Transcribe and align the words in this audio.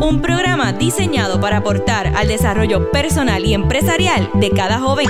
Un 0.00 0.20
programa 0.20 0.72
diseñado 0.72 1.40
para 1.40 1.58
aportar 1.58 2.08
al 2.16 2.28
desarrollo 2.28 2.90
personal 2.90 3.44
y 3.44 3.54
empresarial 3.54 4.28
de 4.34 4.50
cada 4.50 4.78
joven. 4.78 5.06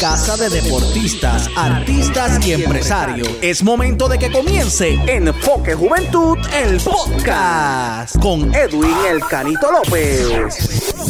Casa 0.00 0.36
de 0.36 0.48
deportistas, 0.48 1.50
artistas 1.56 2.46
y 2.46 2.52
empresarios. 2.52 3.28
Es 3.42 3.62
momento 3.62 4.08
de 4.08 4.18
que 4.18 4.30
comience 4.30 4.96
Enfoque 5.06 5.74
Juventud, 5.74 6.38
el 6.54 6.80
podcast, 6.80 8.16
con 8.20 8.54
Edwin 8.54 8.94
El 9.10 9.20
Canito 9.20 9.72
López. 9.72 11.08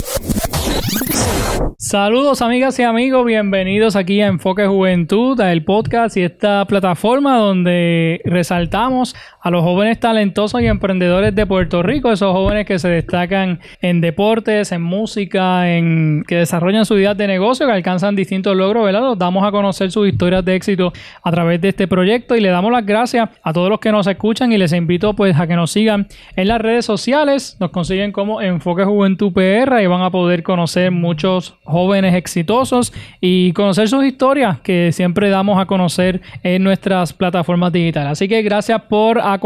Saludos 1.80 2.42
amigas 2.42 2.78
y 2.80 2.82
amigos, 2.82 3.24
bienvenidos 3.24 3.94
aquí 3.94 4.20
a 4.20 4.26
Enfoque 4.26 4.66
Juventud, 4.66 5.40
el 5.40 5.64
podcast 5.64 6.16
y 6.16 6.22
esta 6.22 6.66
plataforma 6.66 7.38
donde 7.38 8.20
resaltamos 8.24 9.14
a 9.48 9.50
los 9.50 9.62
jóvenes 9.62 9.98
talentosos 9.98 10.60
y 10.60 10.66
emprendedores 10.66 11.34
de 11.34 11.46
Puerto 11.46 11.82
Rico, 11.82 12.12
esos 12.12 12.34
jóvenes 12.34 12.66
que 12.66 12.78
se 12.78 12.88
destacan 12.88 13.60
en 13.80 14.02
deportes, 14.02 14.72
en 14.72 14.82
música, 14.82 15.74
en 15.74 16.22
que 16.28 16.36
desarrollan 16.36 16.84
su 16.84 16.96
vida 16.96 17.14
de 17.14 17.26
negocio, 17.26 17.66
que 17.66 17.72
alcanzan 17.72 18.14
distintos 18.14 18.54
logros, 18.54 18.84
¿verdad? 18.84 19.00
Los 19.00 19.18
damos 19.18 19.48
a 19.48 19.50
conocer 19.50 19.90
sus 19.90 20.06
historias 20.06 20.44
de 20.44 20.54
éxito 20.54 20.92
a 21.22 21.30
través 21.30 21.62
de 21.62 21.70
este 21.70 21.88
proyecto 21.88 22.36
y 22.36 22.42
le 22.42 22.50
damos 22.50 22.70
las 22.70 22.84
gracias 22.84 23.30
a 23.42 23.52
todos 23.54 23.70
los 23.70 23.80
que 23.80 23.90
nos 23.90 24.06
escuchan 24.06 24.52
y 24.52 24.58
les 24.58 24.74
invito 24.74 25.14
pues 25.14 25.34
a 25.40 25.46
que 25.46 25.56
nos 25.56 25.70
sigan 25.70 26.08
en 26.36 26.46
las 26.46 26.60
redes 26.60 26.84
sociales, 26.84 27.56
nos 27.58 27.70
consiguen 27.70 28.12
como 28.12 28.42
Enfoque 28.42 28.84
Juventud 28.84 29.32
PR 29.32 29.80
y 29.80 29.86
van 29.86 30.02
a 30.02 30.10
poder 30.10 30.42
conocer 30.42 30.90
muchos 30.90 31.54
jóvenes 31.64 32.14
exitosos 32.14 32.92
y 33.18 33.54
conocer 33.54 33.88
sus 33.88 34.04
historias 34.04 34.60
que 34.60 34.92
siempre 34.92 35.30
damos 35.30 35.58
a 35.58 35.64
conocer 35.64 36.20
en 36.42 36.62
nuestras 36.62 37.14
plataformas 37.14 37.72
digitales. 37.72 38.12
Así 38.12 38.28
que 38.28 38.42
gracias 38.42 38.82
por 38.82 39.18
acompañarnos 39.18 39.37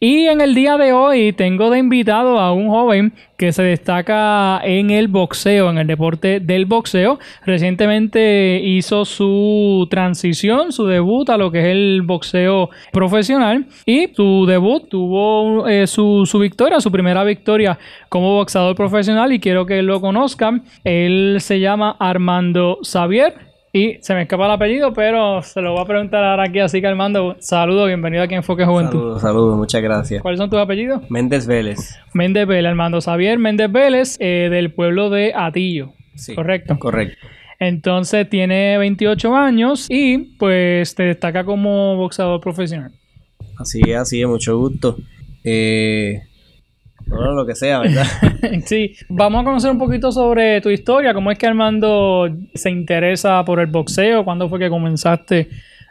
y 0.00 0.26
en 0.26 0.40
el 0.40 0.54
día 0.54 0.76
de 0.76 0.92
hoy 0.92 1.32
tengo 1.32 1.70
de 1.70 1.78
invitado 1.78 2.38
a 2.38 2.52
un 2.52 2.68
joven 2.68 3.12
que 3.36 3.52
se 3.52 3.62
destaca 3.62 4.60
en 4.62 4.90
el 4.90 5.08
boxeo, 5.08 5.70
en 5.70 5.78
el 5.78 5.86
deporte 5.86 6.40
del 6.40 6.66
boxeo. 6.66 7.18
Recientemente 7.46 8.60
hizo 8.62 9.04
su 9.04 9.88
transición, 9.90 10.72
su 10.72 10.86
debut 10.86 11.30
a 11.30 11.38
lo 11.38 11.50
que 11.50 11.60
es 11.60 11.66
el 11.66 12.02
boxeo 12.02 12.70
profesional 12.92 13.66
y 13.86 14.08
su 14.14 14.44
debut 14.46 14.88
tuvo 14.88 15.66
eh, 15.66 15.86
su, 15.86 16.26
su 16.26 16.38
victoria, 16.38 16.80
su 16.80 16.92
primera 16.92 17.24
victoria 17.24 17.78
como 18.08 18.34
boxeador 18.34 18.76
profesional 18.76 19.32
y 19.32 19.40
quiero 19.40 19.66
que 19.66 19.82
lo 19.82 20.00
conozcan. 20.00 20.64
Él 20.84 21.38
se 21.40 21.60
llama 21.60 21.96
Armando 21.98 22.78
Xavier. 22.82 23.49
Y 23.72 23.98
se 24.00 24.14
me 24.14 24.22
escapa 24.22 24.46
el 24.46 24.50
apellido, 24.50 24.92
pero 24.92 25.42
se 25.42 25.60
lo 25.60 25.72
voy 25.72 25.82
a 25.82 25.84
preguntar 25.84 26.24
ahora 26.24 26.44
aquí. 26.44 26.58
Así 26.58 26.80
que 26.80 26.88
Armando, 26.88 27.36
saludo, 27.38 27.86
bienvenido 27.86 28.24
aquí 28.24 28.34
en 28.34 28.38
Enfoque 28.38 28.64
Juventud. 28.64 28.98
Saludos, 28.98 29.22
saludos, 29.22 29.56
muchas 29.58 29.80
gracias. 29.80 30.22
¿Cuáles 30.22 30.38
son 30.38 30.50
tus 30.50 30.58
apellidos? 30.58 31.08
Méndez 31.08 31.46
Vélez. 31.46 31.96
Méndez 32.12 32.48
Vélez, 32.48 32.68
Armando 32.68 33.00
Xavier 33.00 33.38
Méndez 33.38 33.70
Vélez, 33.70 34.16
eh, 34.18 34.48
del 34.50 34.72
pueblo 34.72 35.08
de 35.08 35.32
Atillo. 35.36 35.92
Sí, 36.16 36.34
Correcto. 36.34 36.80
Correcto. 36.80 37.24
Entonces 37.60 38.28
tiene 38.28 38.76
28 38.78 39.36
años 39.36 39.86
y 39.88 40.18
pues 40.18 40.96
te 40.96 41.04
destaca 41.04 41.44
como 41.44 41.94
boxeador 41.94 42.40
profesional. 42.40 42.90
Así 43.56 43.82
es, 43.86 43.96
así 43.96 44.20
es, 44.20 44.26
mucho 44.26 44.58
gusto. 44.58 44.96
Eh, 45.44 46.22
lo 47.10 47.46
que 47.46 47.54
sea, 47.54 47.80
¿verdad? 47.80 48.06
sí, 48.64 48.94
vamos 49.08 49.42
a 49.42 49.44
conocer 49.44 49.70
un 49.70 49.78
poquito 49.78 50.12
sobre 50.12 50.60
tu 50.60 50.70
historia, 50.70 51.12
cómo 51.12 51.30
es 51.30 51.38
que 51.38 51.46
Armando 51.46 52.28
se 52.54 52.70
interesa 52.70 53.44
por 53.44 53.60
el 53.60 53.66
boxeo, 53.66 54.24
cuándo 54.24 54.48
fue 54.48 54.58
que 54.58 54.68
comenzaste 54.68 55.48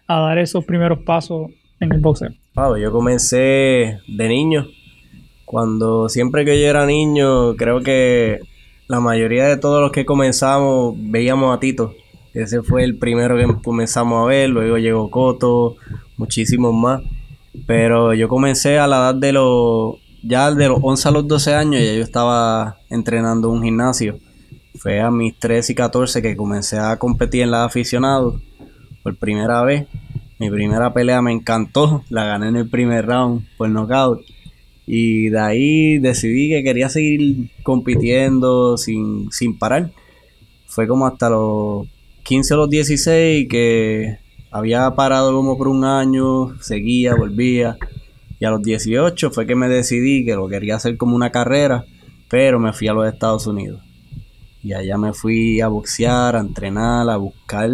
a 0.08 0.20
dar 0.20 0.38
esos 0.38 0.66
primeros 0.66 1.00
pasos 1.00 1.52
en 1.80 1.92
el 1.94 2.00
boxeo. 2.00 2.32
Yo 2.78 2.92
comencé 2.92 4.00
de 4.08 4.28
niño. 4.28 4.68
Cuando 5.46 6.10
siempre 6.10 6.46
que 6.46 6.60
yo 6.62 6.68
era 6.68 6.86
niño, 6.86 7.56
creo 7.56 7.82
que 7.82 8.40
la 8.88 9.00
mayoría 9.00 9.46
de 9.46 9.58
todos 9.58 9.82
los 9.82 9.92
que 9.92 10.06
comenzamos 10.06 10.96
veíamos 10.98 11.56
a 11.56 11.60
Tito. 11.60 11.94
Ese 12.34 12.62
fue 12.62 12.84
el 12.84 12.98
primero 12.98 13.38
que 13.38 13.62
comenzamos 13.64 14.24
a 14.24 14.28
ver, 14.28 14.50
luego 14.50 14.78
llegó 14.78 15.10
Coto, 15.10 15.78
muchísimos 16.18 16.74
más. 16.74 17.02
Pero 17.66 18.14
yo 18.14 18.28
comencé 18.28 18.78
a 18.78 18.88
la 18.88 18.98
edad 18.98 19.16
de 19.16 19.32
los, 19.34 19.96
ya 20.24 20.52
de 20.52 20.68
los 20.68 20.80
11 20.82 21.08
a 21.08 21.12
los 21.12 21.28
12 21.28 21.54
años, 21.54 21.82
ya 21.84 21.94
yo 21.94 22.04
estaba 22.04 22.78
entrenando 22.90 23.50
en 23.50 23.58
un 23.58 23.64
gimnasio. 23.64 24.20
Fue 24.78 25.02
a 25.02 25.12
mis 25.12 25.38
13 25.38 25.74
y 25.74 25.76
14 25.76 26.22
que 26.22 26.38
comencé 26.38 26.78
a 26.78 26.98
competir 26.98 27.42
en 27.42 27.52
la 27.52 27.66
aficionados 27.66 28.42
por 29.04 29.18
primera 29.18 29.64
vez. 29.64 29.88
Mi 30.40 30.50
primera 30.50 30.94
pelea 30.94 31.22
me 31.22 31.34
encantó, 31.34 32.04
la 32.10 32.26
gané 32.26 32.50
en 32.50 32.56
el 32.56 32.70
primer 32.70 33.06
round 33.06 33.46
por 33.58 33.70
knockout. 33.70 34.22
Y 34.88 35.30
de 35.30 35.40
ahí 35.40 36.00
decidí 36.00 36.50
que 36.50 36.64
quería 36.64 36.90
seguir 36.90 37.52
compitiendo 37.64 38.78
sin, 38.78 39.32
sin 39.32 39.58
parar. 39.60 39.92
Fue 40.68 40.88
como 40.88 41.06
hasta 41.06 41.30
los 41.30 41.88
15 42.24 42.54
o 42.54 42.58
los 42.58 42.70
16 42.70 43.48
que 43.50 44.18
había 44.52 44.90
parado 44.96 45.34
como 45.34 45.58
por 45.58 45.68
un 45.68 45.84
año, 45.84 46.60
seguía, 46.62 47.16
volvía. 47.16 47.78
Y 48.40 48.46
a 48.46 48.52
los 48.52 48.62
18 48.62 49.32
fue 49.32 49.46
que 49.46 49.56
me 49.56 49.68
decidí 49.68 50.26
que 50.26 50.36
lo 50.36 50.48
quería 50.48 50.76
hacer 50.76 50.98
como 50.98 51.16
una 51.16 51.32
carrera, 51.32 51.86
pero 52.30 52.60
me 52.60 52.74
fui 52.74 52.88
a 52.88 52.94
los 52.94 53.12
Estados 53.12 53.48
Unidos. 53.48 53.82
Y 54.64 54.74
allá 54.74 54.98
me 54.98 55.14
fui 55.14 55.62
a 55.62 55.68
boxear, 55.68 56.36
a 56.36 56.40
entrenar, 56.40 57.10
a 57.10 57.18
buscar, 57.18 57.70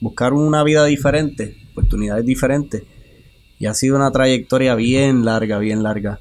buscar 0.00 0.32
una 0.34 0.62
vida 0.64 0.84
diferente, 0.84 1.56
oportunidades 1.72 2.24
diferentes. 2.26 2.82
Y 3.58 3.66
ha 3.66 3.74
sido 3.74 3.96
una 3.96 4.10
trayectoria 4.10 4.74
bien 4.74 5.24
larga, 5.24 5.58
bien 5.58 5.82
larga. 5.82 6.20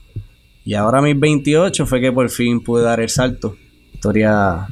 Y 0.63 0.73
ahora 0.73 0.99
a 0.99 1.01
mis 1.01 1.19
28 1.19 1.85
fue 1.85 1.99
que 1.99 2.11
por 2.11 2.29
fin 2.29 2.61
pude 2.61 2.83
dar 2.83 2.99
el 3.01 3.09
salto. 3.09 3.55
Historia 3.93 4.67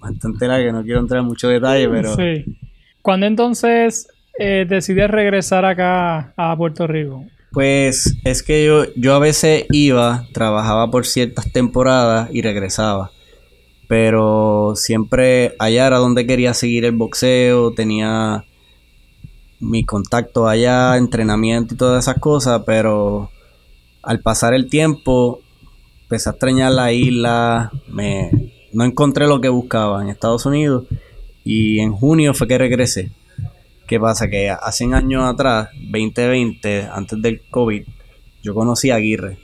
bastante 0.00 0.46
larga, 0.48 0.72
no 0.72 0.82
quiero 0.82 1.00
entrar 1.00 1.20
en 1.20 1.26
mucho 1.26 1.48
detalle, 1.48 1.88
pero... 1.88 2.14
Sí. 2.16 2.58
¿Cuándo 3.00 3.26
entonces 3.26 4.08
eh, 4.38 4.66
decides 4.68 5.08
regresar 5.10 5.64
acá 5.64 6.32
a 6.36 6.56
Puerto 6.56 6.86
Rico? 6.86 7.24
Pues 7.52 8.16
es 8.24 8.42
que 8.42 8.64
yo, 8.66 8.84
yo 8.96 9.14
a 9.14 9.18
veces 9.18 9.64
iba, 9.70 10.26
trabajaba 10.32 10.90
por 10.90 11.06
ciertas 11.06 11.50
temporadas 11.52 12.28
y 12.32 12.42
regresaba. 12.42 13.10
Pero 13.88 14.74
siempre 14.74 15.54
allá 15.58 15.86
era 15.86 15.98
donde 15.98 16.26
quería 16.26 16.54
seguir 16.54 16.84
el 16.84 16.96
boxeo, 16.96 17.72
tenía 17.72 18.44
mi 19.60 19.84
contacto 19.84 20.48
allá, 20.48 20.96
entrenamiento 20.96 21.74
y 21.74 21.76
todas 21.76 22.04
esas 22.04 22.20
cosas, 22.20 22.62
pero 22.66 23.30
al 24.02 24.20
pasar 24.20 24.54
el 24.54 24.68
tiempo 24.68 25.40
empecé 26.02 26.28
a 26.28 26.32
extrañar 26.32 26.72
la 26.72 26.92
isla, 26.92 27.72
me, 27.88 28.30
no 28.72 28.84
encontré 28.84 29.26
lo 29.26 29.40
que 29.40 29.48
buscaba 29.48 30.02
en 30.02 30.08
Estados 30.08 30.46
Unidos 30.46 30.84
y 31.44 31.80
en 31.80 31.92
junio 31.92 32.34
fue 32.34 32.46
que 32.48 32.58
regresé. 32.58 33.10
¿Qué 33.86 34.00
pasa? 34.00 34.28
Que 34.28 34.50
hace 34.50 34.84
años 34.92 35.22
atrás, 35.24 35.68
2020, 35.80 36.88
antes 36.92 37.22
del 37.22 37.42
COVID, 37.48 37.84
yo 38.42 38.54
conocí 38.54 38.90
a 38.90 38.96
Aguirre. 38.96 39.38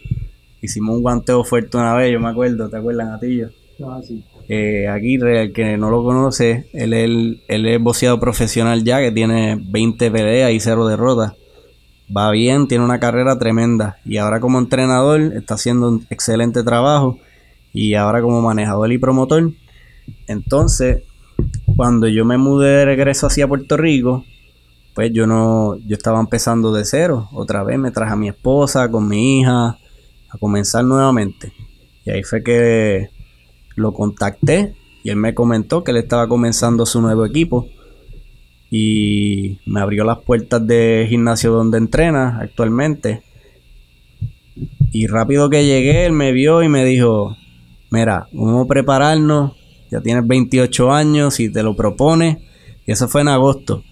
Hicimos 0.60 0.97
un 0.97 1.03
guanteo 1.03 1.44
fuerte 1.44 1.76
una 1.76 1.94
vez, 1.94 2.12
yo 2.12 2.19
me 2.19 2.28
acuerdo, 2.28 2.69
¿te 2.69 2.76
acuerdas, 2.76 3.08
Natillo? 3.08 3.50
Ah, 3.84 4.00
sí. 4.03 4.25
Eh, 4.48 4.88
Aguirre, 4.88 5.42
el 5.42 5.53
que 5.53 5.76
no 5.76 5.91
lo 5.91 6.03
conoce, 6.03 6.69
él, 6.72 6.92
él, 6.92 7.42
él 7.47 7.66
es 7.66 7.80
boxeador 7.80 8.19
profesional 8.19 8.82
ya, 8.82 9.00
que 9.00 9.12
tiene 9.12 9.60
20 9.62 10.10
peleas 10.10 10.50
y 10.50 10.59
0 10.59 10.89
derrotas. 10.89 11.34
Va 12.15 12.30
bien, 12.33 12.66
tiene 12.66 12.84
una 12.84 12.98
carrera 12.98 13.39
tremenda. 13.39 13.98
Y 14.04 14.16
ahora 14.16 14.41
como 14.41 14.59
entrenador 14.59 15.21
está 15.21 15.54
haciendo 15.54 15.89
un 15.89 16.06
excelente 16.10 16.65
trabajo. 16.65 17.18
Y 17.72 17.94
ahora 17.94 18.21
como 18.21 18.42
manejador 18.42 18.92
y 18.92 18.98
promotor. 18.98 19.53
Entonces, 20.27 21.04
cuando 21.77 22.09
yo 22.09 22.24
me 22.24 22.36
mudé 22.36 22.68
de 22.68 22.84
regreso 22.84 23.28
hacia 23.28 23.48
Puerto 23.48 23.77
Rico, 23.77 24.24
pues 24.94 25.10
yo 25.12 25.27
no, 25.27 25.77
yo 25.77 25.97
estaba 25.97 26.21
empezando 26.21 26.72
de 26.72 26.84
cero. 26.84 27.28
Otra 27.33 27.62
vez 27.62 27.78
me 27.78 27.91
traje 27.91 28.12
a 28.12 28.16
mi 28.16 28.28
esposa 28.28 28.91
con 28.91 29.09
mi 29.09 29.41
hija 29.41 29.78
a 30.28 30.39
comenzar 30.39 30.84
nuevamente. 30.84 31.53
Y 32.04 32.10
ahí 32.10 32.22
fue 32.22 32.42
que 32.42 33.10
lo 33.77 33.92
contacté 33.92 34.74
y 35.03 35.10
él 35.10 35.16
me 35.16 35.34
comentó 35.34 35.83
que 35.83 35.91
él 35.92 35.97
estaba 35.97 36.28
comenzando 36.28 36.86
su 36.86 37.00
nuevo 37.00 37.24
equipo 37.24 37.68
y 38.71 39.59
me 39.66 39.80
abrió 39.80 40.04
las 40.04 40.21
puertas 40.21 40.66
de 40.66 41.06
gimnasio 41.09 41.53
donde 41.53 41.78
entrena 41.78 42.39
actualmente. 42.41 43.22
Y 44.92 45.06
rápido 45.06 45.50
que 45.50 45.65
llegué, 45.65 46.06
él 46.06 46.12
me 46.12 46.33
vio 46.33 46.62
y 46.62 46.68
me 46.68 46.84
dijo, 46.84 47.36
mira, 47.91 48.28
vamos 48.33 48.65
a 48.65 48.68
prepararnos, 48.68 49.53
ya 49.91 50.00
tienes 50.00 50.27
28 50.27 50.92
años, 50.92 51.34
si 51.34 51.50
te 51.50 51.62
lo 51.62 51.74
propones. 51.77 52.39
Y 52.86 52.92
eso 52.92 53.09
fue 53.09 53.22
en 53.22 53.28
agosto. 53.28 53.84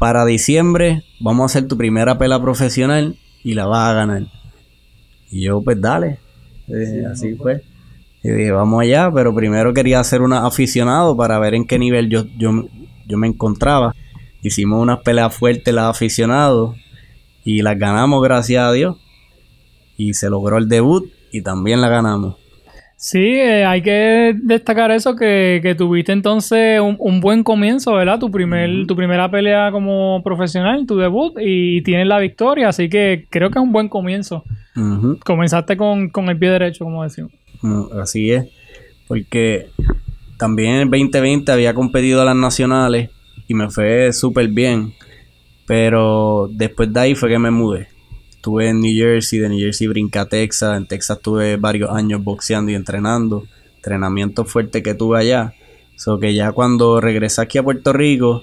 Para 0.00 0.24
diciembre 0.24 1.04
vamos 1.20 1.42
a 1.42 1.44
hacer 1.44 1.68
tu 1.68 1.76
primera 1.76 2.16
pelea 2.16 2.40
profesional 2.40 3.18
y 3.44 3.52
la 3.52 3.66
vas 3.66 3.90
a 3.90 3.92
ganar. 3.92 4.22
Y 5.30 5.42
yo, 5.42 5.60
pues 5.60 5.78
dale. 5.78 6.18
Eh, 6.68 7.04
así 7.12 7.34
fue. 7.34 7.62
Y 8.22 8.30
dije, 8.30 8.50
vamos 8.50 8.80
allá, 8.80 9.10
pero 9.14 9.34
primero 9.34 9.74
quería 9.74 10.00
hacer 10.00 10.22
un 10.22 10.32
aficionado 10.32 11.14
para 11.18 11.38
ver 11.38 11.54
en 11.54 11.66
qué 11.66 11.78
nivel 11.78 12.08
yo, 12.08 12.24
yo, 12.38 12.64
yo 13.06 13.18
me 13.18 13.26
encontraba. 13.26 13.94
Hicimos 14.40 14.80
unas 14.80 15.00
peleas 15.00 15.34
fuertes 15.34 15.74
las 15.74 15.90
aficionados 15.90 16.76
y 17.44 17.60
las 17.60 17.78
ganamos 17.78 18.22
gracias 18.22 18.64
a 18.64 18.72
Dios. 18.72 18.96
Y 19.98 20.14
se 20.14 20.30
logró 20.30 20.56
el 20.56 20.70
debut 20.70 21.12
y 21.30 21.42
también 21.42 21.82
la 21.82 21.90
ganamos. 21.90 22.36
Sí, 23.02 23.18
eh, 23.18 23.64
hay 23.64 23.80
que 23.80 24.36
destacar 24.42 24.90
eso, 24.90 25.16
que, 25.16 25.60
que 25.62 25.74
tuviste 25.74 26.12
entonces 26.12 26.82
un, 26.82 26.96
un, 26.98 27.22
buen 27.22 27.42
comienzo, 27.42 27.94
¿verdad? 27.94 28.18
Tu, 28.18 28.30
primer, 28.30 28.86
tu 28.86 28.94
primera 28.94 29.30
pelea 29.30 29.72
como 29.72 30.22
profesional, 30.22 30.84
tu 30.86 30.98
debut, 30.98 31.32
y 31.40 31.80
tienes 31.80 32.06
la 32.06 32.18
victoria, 32.18 32.68
así 32.68 32.90
que 32.90 33.24
creo 33.30 33.50
que 33.50 33.58
es 33.58 33.62
un 33.62 33.72
buen 33.72 33.88
comienzo. 33.88 34.44
Comenzaste 35.24 35.78
con, 35.78 36.10
con 36.10 36.28
el 36.28 36.38
pie 36.38 36.50
derecho, 36.50 36.84
como 36.84 37.02
decimos. 37.02 37.32
Así 37.98 38.32
es, 38.32 38.48
porque 39.08 39.68
también 40.36 40.74
en 40.74 40.80
el 40.82 40.90
2020 40.90 41.50
había 41.52 41.72
competido 41.72 42.20
a 42.20 42.26
las 42.26 42.36
nacionales 42.36 43.08
y 43.48 43.54
me 43.54 43.70
fue 43.70 44.12
súper 44.12 44.48
bien, 44.48 44.92
pero 45.66 46.50
después 46.52 46.92
de 46.92 47.00
ahí 47.00 47.14
fue 47.14 47.30
que 47.30 47.38
me 47.38 47.50
mudé. 47.50 47.88
Estuve 48.40 48.70
en 48.70 48.80
New 48.80 48.96
Jersey, 48.96 49.38
de 49.38 49.50
New 49.50 49.58
Jersey 49.58 49.86
brinqué 49.86 50.18
a 50.18 50.24
Texas, 50.24 50.74
en 50.74 50.86
Texas 50.86 51.20
tuve 51.20 51.58
varios 51.58 51.90
años 51.90 52.24
boxeando 52.24 52.72
y 52.72 52.74
entrenando, 52.74 53.44
entrenamiento 53.76 54.46
fuerte 54.46 54.82
que 54.82 54.94
tuve 54.94 55.18
allá. 55.18 55.52
So 55.96 56.18
que 56.18 56.32
ya 56.32 56.50
cuando 56.52 57.02
regresé 57.02 57.42
aquí 57.42 57.58
a 57.58 57.62
Puerto 57.62 57.92
Rico, 57.92 58.42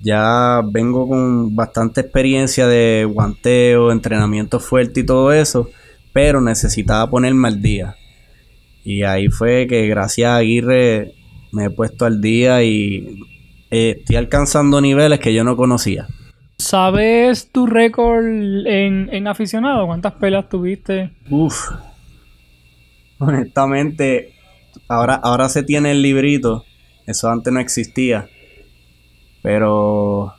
ya 0.00 0.62
vengo 0.64 1.08
con 1.08 1.56
bastante 1.56 2.02
experiencia 2.02 2.68
de 2.68 3.08
guanteo, 3.12 3.90
entrenamiento 3.90 4.60
fuerte 4.60 5.00
y 5.00 5.04
todo 5.04 5.32
eso, 5.32 5.68
pero 6.12 6.40
necesitaba 6.40 7.10
ponerme 7.10 7.48
al 7.48 7.60
día. 7.60 7.96
Y 8.84 9.02
ahí 9.02 9.30
fue 9.30 9.66
que 9.66 9.88
gracias 9.88 10.28
a 10.28 10.36
Aguirre 10.36 11.12
me 11.50 11.64
he 11.64 11.70
puesto 11.70 12.04
al 12.04 12.20
día 12.20 12.62
y 12.62 13.18
eh, 13.72 13.96
estoy 13.98 14.14
alcanzando 14.14 14.80
niveles 14.80 15.18
que 15.18 15.34
yo 15.34 15.42
no 15.42 15.56
conocía. 15.56 16.06
¿Sabes 16.64 17.50
tu 17.52 17.66
récord 17.66 18.24
en, 18.24 19.10
en 19.12 19.28
aficionado? 19.28 19.86
¿Cuántas 19.86 20.14
peleas 20.14 20.48
tuviste? 20.48 21.10
Uf. 21.28 21.70
Honestamente, 23.18 24.32
ahora, 24.88 25.14
ahora 25.16 25.50
se 25.50 25.62
tiene 25.62 25.90
el 25.90 26.00
librito. 26.00 26.64
Eso 27.06 27.28
antes 27.28 27.52
no 27.52 27.60
existía. 27.60 28.30
Pero 29.42 30.32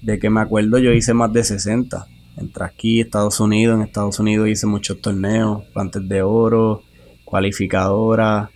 de 0.00 0.18
que 0.18 0.30
me 0.30 0.40
acuerdo 0.40 0.78
yo 0.78 0.92
hice 0.92 1.12
más 1.12 1.30
de 1.30 1.44
60. 1.44 2.06
Entre 2.38 2.64
aquí, 2.64 3.02
Estados 3.02 3.38
Unidos. 3.38 3.76
En 3.76 3.82
Estados 3.82 4.18
Unidos 4.18 4.48
hice 4.48 4.66
muchos 4.66 5.02
torneos. 5.02 5.62
Guantes 5.74 6.08
de 6.08 6.22
oro, 6.22 6.84
cualificadora. 7.26 8.50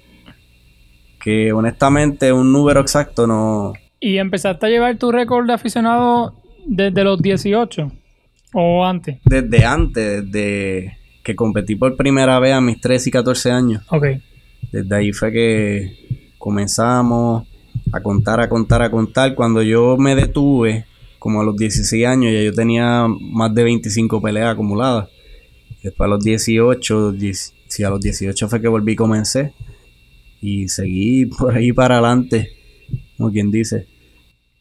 Que 1.23 1.53
honestamente 1.53 2.33
un 2.33 2.51
número 2.51 2.81
exacto 2.81 3.27
no... 3.27 3.75
¿Y 4.01 4.17
empezaste 4.17 4.65
a 4.65 4.69
llevar 4.71 4.97
tu 4.97 5.13
récord 5.13 5.47
de 5.47 5.53
aficionado 5.53 6.46
desde 6.67 7.05
los 7.05 7.21
18? 7.21 7.93
¿O 8.55 8.85
antes? 8.85 9.19
Desde 9.25 9.65
antes, 9.65 10.31
desde 10.31 10.99
que 11.23 11.35
competí 11.35 11.75
por 11.75 11.97
primera 11.97 12.39
vez 12.39 12.53
a 12.53 12.61
mis 12.61 12.81
13 12.81 13.09
y 13.09 13.13
14 13.13 13.51
años. 13.51 13.83
Ok. 13.91 14.07
Desde 14.71 14.95
ahí 14.95 15.13
fue 15.13 15.33
que 15.33 16.33
comenzamos 16.39 17.47
a 17.93 18.01
contar, 18.01 18.41
a 18.41 18.49
contar, 18.49 18.83
a 18.83 18.91
contar. 18.91 19.35
Cuando 19.35 19.63
yo 19.63 19.97
me 19.97 20.15
detuve, 20.15 20.85
como 21.19 21.41
a 21.41 21.45
los 21.45 21.57
16 21.57 22.07
años, 22.07 22.33
ya 22.33 22.43
yo 22.43 22.53
tenía 22.53 23.07
más 23.09 23.55
de 23.55 23.65
25 23.65 24.23
peleas 24.23 24.53
acumuladas. 24.53 25.09
Después 25.83 26.07
a 26.07 26.11
los 26.11 26.25
18, 26.25 27.13
10 27.13 27.55
sí, 27.69 27.85
a 27.85 27.91
los 27.91 28.01
18 28.01 28.49
fue 28.49 28.61
que 28.61 28.69
volví 28.69 28.93
y 28.93 28.97
comencé. 28.97 29.53
Y 30.41 30.69
seguí 30.69 31.27
por 31.27 31.57
ahí 31.57 31.73
para 31.73 31.99
adelante, 31.99 32.51
como 33.17 33.31
quien 33.31 33.51
dice. 33.51 33.87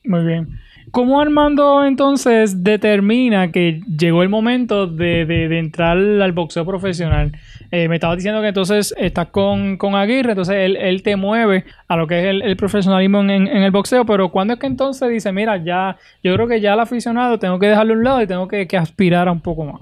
Muy 0.05 0.23
bien. 0.25 0.59
¿Cómo 0.91 1.19
Armando 1.19 1.83
entonces 1.83 2.63
determina 2.63 3.51
que 3.51 3.81
llegó 3.97 4.23
el 4.23 4.29
momento 4.29 4.87
de, 4.87 5.25
de- 5.25 5.59
entrar 5.59 5.97
al 5.97 6.31
boxeo 6.31 6.65
profesional? 6.65 7.33
Eh, 7.71 7.89
me 7.89 7.95
estabas 7.95 8.17
diciendo 8.17 8.39
que 8.41 8.47
entonces 8.49 8.93
estás 8.97 9.27
con, 9.27 9.77
con 9.77 9.95
Aguirre, 9.95 10.31
entonces 10.31 10.55
él, 10.57 10.77
él 10.77 11.01
te 11.03 11.15
mueve 11.15 11.65
a 11.87 11.97
lo 11.97 12.07
que 12.07 12.19
es 12.19 12.25
el, 12.41 12.55
profesionalismo 12.55 13.19
en, 13.21 13.29
en- 13.31 13.47
el 13.63 13.71
boxeo, 13.71 14.05
pero 14.05 14.29
¿cuándo 14.29 14.53
es 14.53 14.59
que 14.59 14.67
entonces 14.67 15.09
dice, 15.09 15.31
mira, 15.33 15.57
ya, 15.61 15.97
yo 16.23 16.33
creo 16.35 16.47
que 16.47 16.61
ya 16.61 16.75
el 16.75 16.79
aficionado 16.79 17.39
tengo 17.39 17.59
que 17.59 17.67
dejarlo 17.67 17.93
a 17.93 17.97
un 17.97 18.03
lado 18.03 18.21
y 18.21 18.27
tengo 18.27 18.47
que, 18.47 18.67
que 18.67 18.77
aspirar 18.77 19.27
a 19.27 19.31
un 19.31 19.41
poco 19.41 19.65
más? 19.65 19.81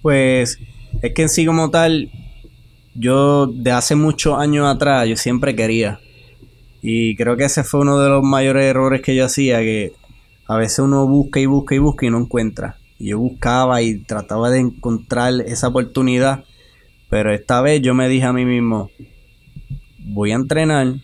Pues 0.00 0.58
es 1.02 1.12
que 1.12 1.22
en 1.22 1.28
sí 1.28 1.44
como 1.44 1.70
tal, 1.70 2.08
yo 2.94 3.46
de 3.46 3.72
hace 3.72 3.94
muchos 3.94 4.38
años 4.38 4.66
atrás, 4.66 5.06
yo 5.08 5.16
siempre 5.16 5.54
quería. 5.54 5.98
Y 6.82 7.16
creo 7.16 7.36
que 7.36 7.44
ese 7.44 7.64
fue 7.64 7.80
uno 7.80 7.98
de 8.00 8.08
los 8.08 8.22
mayores 8.22 8.64
errores 8.64 9.02
que 9.02 9.14
yo 9.14 9.26
hacía, 9.26 9.60
que 9.60 9.92
a 10.46 10.56
veces 10.56 10.80
uno 10.80 11.06
busca 11.06 11.40
y 11.40 11.46
busca 11.46 11.74
y 11.74 11.78
busca 11.78 12.06
y 12.06 12.10
no 12.10 12.18
encuentra. 12.18 12.76
Yo 12.98 13.18
buscaba 13.18 13.82
y 13.82 13.98
trataba 13.98 14.50
de 14.50 14.60
encontrar 14.60 15.34
esa 15.46 15.68
oportunidad, 15.68 16.44
pero 17.08 17.32
esta 17.32 17.62
vez 17.62 17.80
yo 17.82 17.94
me 17.94 18.08
dije 18.08 18.26
a 18.26 18.32
mí 18.32 18.44
mismo, 18.44 18.90
voy 19.98 20.32
a 20.32 20.36
entrenar, 20.36 20.94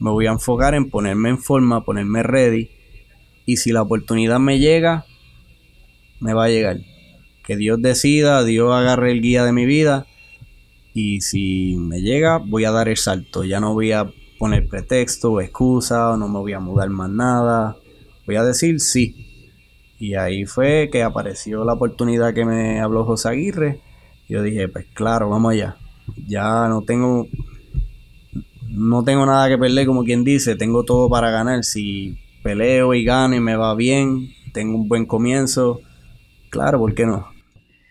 me 0.00 0.10
voy 0.10 0.26
a 0.26 0.32
enfocar 0.32 0.74
en 0.74 0.90
ponerme 0.90 1.30
en 1.30 1.38
forma, 1.38 1.84
ponerme 1.84 2.22
ready, 2.22 2.70
y 3.44 3.56
si 3.56 3.72
la 3.72 3.82
oportunidad 3.82 4.38
me 4.38 4.58
llega, 4.58 5.04
me 6.20 6.34
va 6.34 6.44
a 6.44 6.48
llegar 6.48 6.78
que 7.48 7.56
Dios 7.56 7.80
decida, 7.80 8.44
Dios 8.44 8.74
agarre 8.74 9.10
el 9.10 9.22
guía 9.22 9.42
de 9.42 9.52
mi 9.52 9.64
vida 9.64 10.06
y 10.92 11.22
si 11.22 11.76
me 11.78 12.02
llega 12.02 12.36
voy 12.36 12.66
a 12.66 12.70
dar 12.70 12.90
el 12.90 12.98
salto, 12.98 13.42
ya 13.42 13.58
no 13.58 13.72
voy 13.72 13.92
a 13.92 14.12
poner 14.38 14.68
pretexto 14.68 15.32
o 15.32 15.40
excusa, 15.40 16.10
o 16.10 16.16
no 16.16 16.28
me 16.28 16.38
voy 16.38 16.52
a 16.52 16.60
mudar 16.60 16.90
más 16.90 17.10
nada, 17.10 17.76
voy 18.26 18.36
a 18.36 18.44
decir 18.44 18.80
sí. 18.80 19.24
Y 19.98 20.14
ahí 20.14 20.44
fue 20.44 20.88
que 20.92 21.02
apareció 21.02 21.64
la 21.64 21.74
oportunidad 21.74 22.32
que 22.32 22.44
me 22.44 22.80
habló 22.80 23.04
José 23.04 23.30
Aguirre. 23.30 23.80
Yo 24.28 24.42
dije, 24.42 24.68
pues 24.68 24.86
claro, 24.94 25.28
vamos 25.28 25.52
allá. 25.52 25.76
Ya 26.26 26.68
no 26.68 26.82
tengo 26.82 27.26
no 28.68 29.02
tengo 29.02 29.26
nada 29.26 29.48
que 29.48 29.58
perder, 29.58 29.86
como 29.86 30.04
quien 30.04 30.24
dice, 30.24 30.54
tengo 30.54 30.84
todo 30.84 31.08
para 31.08 31.30
ganar. 31.30 31.64
Si 31.64 32.16
peleo 32.42 32.94
y 32.94 33.04
gano 33.04 33.34
y 33.34 33.40
me 33.40 33.56
va 33.56 33.74
bien, 33.74 34.28
tengo 34.52 34.76
un 34.76 34.88
buen 34.88 35.06
comienzo, 35.06 35.80
claro, 36.50 36.78
¿por 36.78 36.94
qué 36.94 37.06
no? 37.06 37.26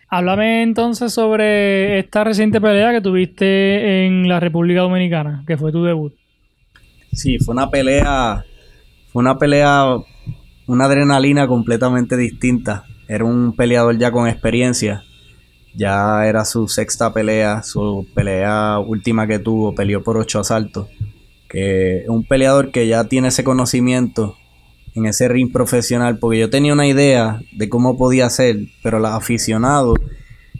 Háblame 0.08 0.62
entonces 0.62 1.12
sobre 1.12 1.98
esta 1.98 2.24
reciente 2.24 2.60
pelea 2.60 2.92
que 2.92 3.02
tuviste 3.02 4.06
en 4.06 4.26
la 4.28 4.40
República 4.40 4.80
Dominicana, 4.80 5.44
que 5.46 5.58
fue 5.58 5.70
tu 5.70 5.84
debut. 5.84 6.14
Sí, 7.12 7.38
fue 7.38 7.52
una 7.52 7.70
pelea, 7.70 8.44
fue 9.12 9.20
una 9.20 9.38
pelea, 9.38 9.96
una 10.66 10.84
adrenalina 10.84 11.46
completamente 11.46 12.16
distinta. 12.16 12.84
Era 13.08 13.24
un 13.24 13.54
peleador 13.56 13.98
ya 13.98 14.12
con 14.12 14.28
experiencia. 14.28 15.02
Ya 15.74 16.26
era 16.26 16.44
su 16.44 16.68
sexta 16.68 17.12
pelea, 17.12 17.62
su 17.62 18.06
pelea 18.14 18.78
última 18.78 19.26
que 19.26 19.38
tuvo, 19.38 19.74
peleó 19.74 20.02
por 20.02 20.16
ocho 20.16 20.40
asaltos. 20.40 20.88
Que 21.48 22.04
un 22.08 22.24
peleador 22.24 22.70
que 22.70 22.86
ya 22.86 23.04
tiene 23.04 23.28
ese 23.28 23.44
conocimiento 23.44 24.36
en 24.94 25.06
ese 25.06 25.28
ring 25.28 25.52
profesional, 25.52 26.18
porque 26.18 26.40
yo 26.40 26.50
tenía 26.50 26.72
una 26.72 26.86
idea 26.86 27.40
de 27.52 27.68
cómo 27.68 27.96
podía 27.96 28.28
ser, 28.30 28.58
pero 28.82 28.98
los 28.98 29.12
aficionados 29.12 29.96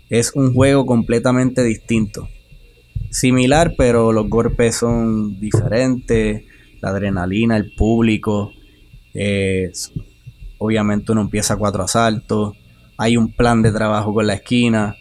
es 0.09 0.33
un 0.35 0.55
juego 0.55 0.87
completamente 0.87 1.63
distinto 1.65 2.29
similar, 3.11 3.75
pero 3.77 4.13
los 4.13 4.29
golpes 4.29 4.77
son 4.77 5.39
diferentes, 5.41 6.45
la 6.81 6.91
adrenalina, 6.91 7.57
el 7.57 7.73
público, 7.75 8.53
eh, 9.15 9.73
obviamente 10.59 11.13
uno 11.13 11.23
empieza 11.23 11.57
cuatro 11.57 11.83
asaltos, 11.83 12.57
hay 12.97 13.17
un 13.17 13.33
plan 13.33 13.63
de 13.63 13.73
trabajo 13.73 14.13
con 14.13 14.27
la 14.27 14.35
esquina 14.35 14.97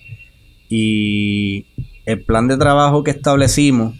y 0.70 1.66
el 2.06 2.24
plan 2.24 2.48
de 2.48 2.58
trabajo 2.58 3.04
que 3.04 3.12
establecimos 3.12 3.96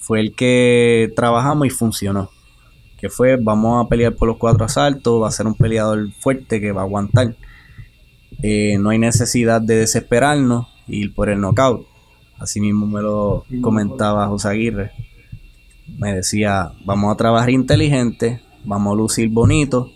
fue 0.00 0.20
el 0.20 0.34
que 0.34 1.12
trabajamos 1.14 1.66
y 1.66 1.70
funcionó. 1.70 2.30
Que 2.96 3.10
fue, 3.10 3.36
vamos 3.36 3.84
a 3.84 3.88
pelear 3.88 4.14
por 4.14 4.26
los 4.26 4.38
cuatro 4.38 4.64
asaltos, 4.64 5.22
va 5.22 5.28
a 5.28 5.32
ser 5.32 5.46
un 5.46 5.54
peleador 5.54 6.10
fuerte 6.18 6.60
que 6.60 6.72
va 6.72 6.80
a 6.80 6.84
aguantar. 6.84 7.36
Eh, 8.42 8.78
no 8.78 8.90
hay 8.90 8.98
necesidad 8.98 9.60
de 9.60 9.76
desesperarnos 9.76 10.66
y 10.86 11.02
ir 11.04 11.14
por 11.14 11.28
el 11.28 11.40
knockout. 11.40 11.86
Así 12.38 12.60
mismo 12.60 12.86
me 12.86 13.02
lo 13.02 13.44
comentaba 13.60 14.28
José 14.28 14.48
Aguirre. 14.48 14.92
Me 15.98 16.14
decía, 16.14 16.72
vamos 16.84 17.12
a 17.12 17.16
trabajar 17.16 17.50
inteligente, 17.50 18.40
vamos 18.64 18.92
a 18.92 18.96
lucir 18.96 19.28
bonito 19.30 19.90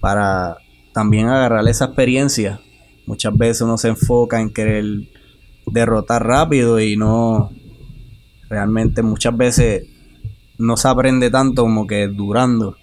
para 0.00 0.56
también 0.92 1.28
agarrar 1.28 1.66
esa 1.68 1.86
experiencia. 1.86 2.60
Muchas 3.06 3.36
veces 3.36 3.62
uno 3.62 3.76
se 3.76 3.88
enfoca 3.88 4.40
en 4.40 4.50
querer 4.50 4.84
derrotar 5.66 6.24
rápido 6.24 6.80
y 6.80 6.96
no 6.96 7.50
realmente 8.48 9.02
muchas 9.02 9.36
veces 9.36 9.86
no 10.58 10.76
se 10.76 10.88
aprende 10.88 11.30
tanto 11.30 11.62
como 11.62 11.86
que 11.86 12.08
durando. 12.08 12.76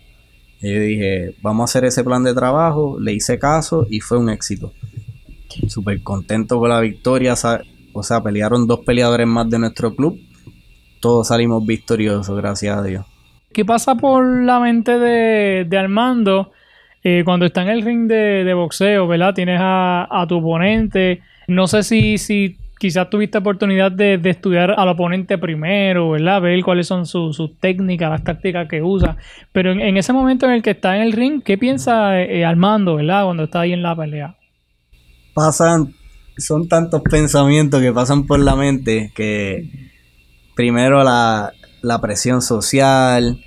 Y 0.62 0.74
yo 0.74 0.80
dije, 0.80 1.36
vamos 1.42 1.62
a 1.62 1.66
hacer 1.66 1.86
ese 1.86 2.04
plan 2.04 2.24
de 2.24 2.34
trabajo, 2.34 3.00
le 3.00 3.14
hice 3.14 3.40
caso 3.40 3.88
y 3.90 4.00
fue 4.00 4.18
un 4.18 4.30
éxito. 4.30 4.74
Súper 5.68 6.02
contento 6.04 6.60
con 6.60 6.70
la 6.70 6.80
victoria, 6.80 7.36
o 7.94 8.04
sea, 8.04 8.22
pelearon 8.22 8.68
dos 8.68 8.82
peleadores 8.82 9.28
más 9.28 9.50
de 9.50 9.60
nuestro 9.60 9.96
club. 9.96 10.20
Todos 11.00 11.28
salimos 11.28 11.66
victoriosos, 11.66 12.36
gracias 12.36 12.78
a 12.78 12.84
Dios. 12.84 13.06
¿Qué 13.54 13.64
pasa 13.66 13.96
por 13.96 14.44
la 14.44 14.60
mente 14.60 14.98
de, 14.98 15.66
de 15.66 15.78
Armando 15.78 16.52
eh, 17.04 17.24
cuando 17.26 17.46
está 17.46 17.62
en 17.62 17.70
el 17.70 17.82
ring 17.82 18.08
de, 18.08 18.44
de 18.44 18.54
boxeo, 18.54 19.08
¿verdad? 19.08 19.34
Tienes 19.34 19.60
a, 19.62 20.08
a, 20.10 20.26
tu 20.26 20.38
oponente. 20.38 21.22
No 21.48 21.68
sé 21.68 21.84
si, 21.84 22.18
si 22.18 22.58
quizás 22.80 23.10
tuviste 23.10 23.38
oportunidad 23.38 23.92
de, 23.92 24.18
de, 24.18 24.30
estudiar 24.30 24.74
al 24.78 24.88
oponente 24.88 25.38
primero, 25.38 26.12
¿verdad? 26.12 26.42
Ver 26.42 26.64
cuáles 26.64 26.88
son 26.88 27.06
sus 27.06 27.60
técnicas, 27.60 28.10
las 28.10 28.24
tácticas 28.24 28.68
que 28.70 28.82
usa. 28.82 29.18
Pero 29.52 29.72
en, 29.72 29.82
en, 29.82 29.98
ese 29.98 30.14
momento 30.14 30.46
en 30.46 30.54
el 30.54 30.64
que 30.64 30.72
está 30.72 30.96
en 30.96 31.04
el 31.04 31.12
ring, 31.12 31.42
¿qué 31.44 31.58
piensa 31.58 32.22
eh, 32.22 32.46
Armando, 32.46 32.96
¿verdad? 32.96 33.26
Cuando 33.26 33.44
está 33.44 33.62
ahí 33.62 33.74
en 33.74 33.84
la 33.84 33.96
pelea. 33.96 34.36
Pasan, 35.34 35.94
son 36.38 36.68
tantos 36.68 37.02
pensamientos 37.02 37.82
que 37.82 37.92
pasan 37.92 38.26
por 38.26 38.40
la 38.40 38.56
mente 38.56 39.12
que 39.16 39.92
primero 40.56 41.04
la, 41.04 41.54
la 41.82 42.02
presión 42.02 42.42
social, 42.42 43.44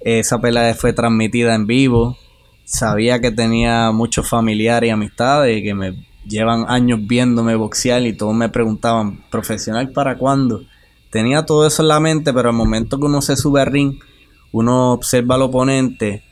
esa 0.00 0.40
pelea 0.40 0.74
fue 0.74 0.92
transmitida 0.92 1.54
en 1.54 1.66
vivo, 1.66 2.16
sabía 2.64 3.20
que 3.20 3.30
tenía 3.30 3.90
muchos 3.92 4.28
familiares 4.28 4.88
y 4.88 4.90
amistades 4.90 5.62
que 5.62 5.74
me 5.74 6.06
llevan 6.26 6.66
años 6.68 7.00
viéndome 7.02 7.54
boxear 7.54 8.02
y 8.02 8.12
todos 8.12 8.34
me 8.34 8.48
preguntaban, 8.48 9.24
¿profesional 9.30 9.90
para 9.90 10.16
cuándo? 10.16 10.62
Tenía 11.10 11.46
todo 11.46 11.66
eso 11.66 11.82
en 11.82 11.88
la 11.88 12.00
mente, 12.00 12.32
pero 12.32 12.50
al 12.50 12.54
momento 12.54 12.98
que 12.98 13.06
uno 13.06 13.22
se 13.22 13.36
sube 13.36 13.60
al 13.60 13.68
ring, 13.68 13.98
uno 14.52 14.92
observa 14.92 15.36
al 15.36 15.42
oponente, 15.42 16.24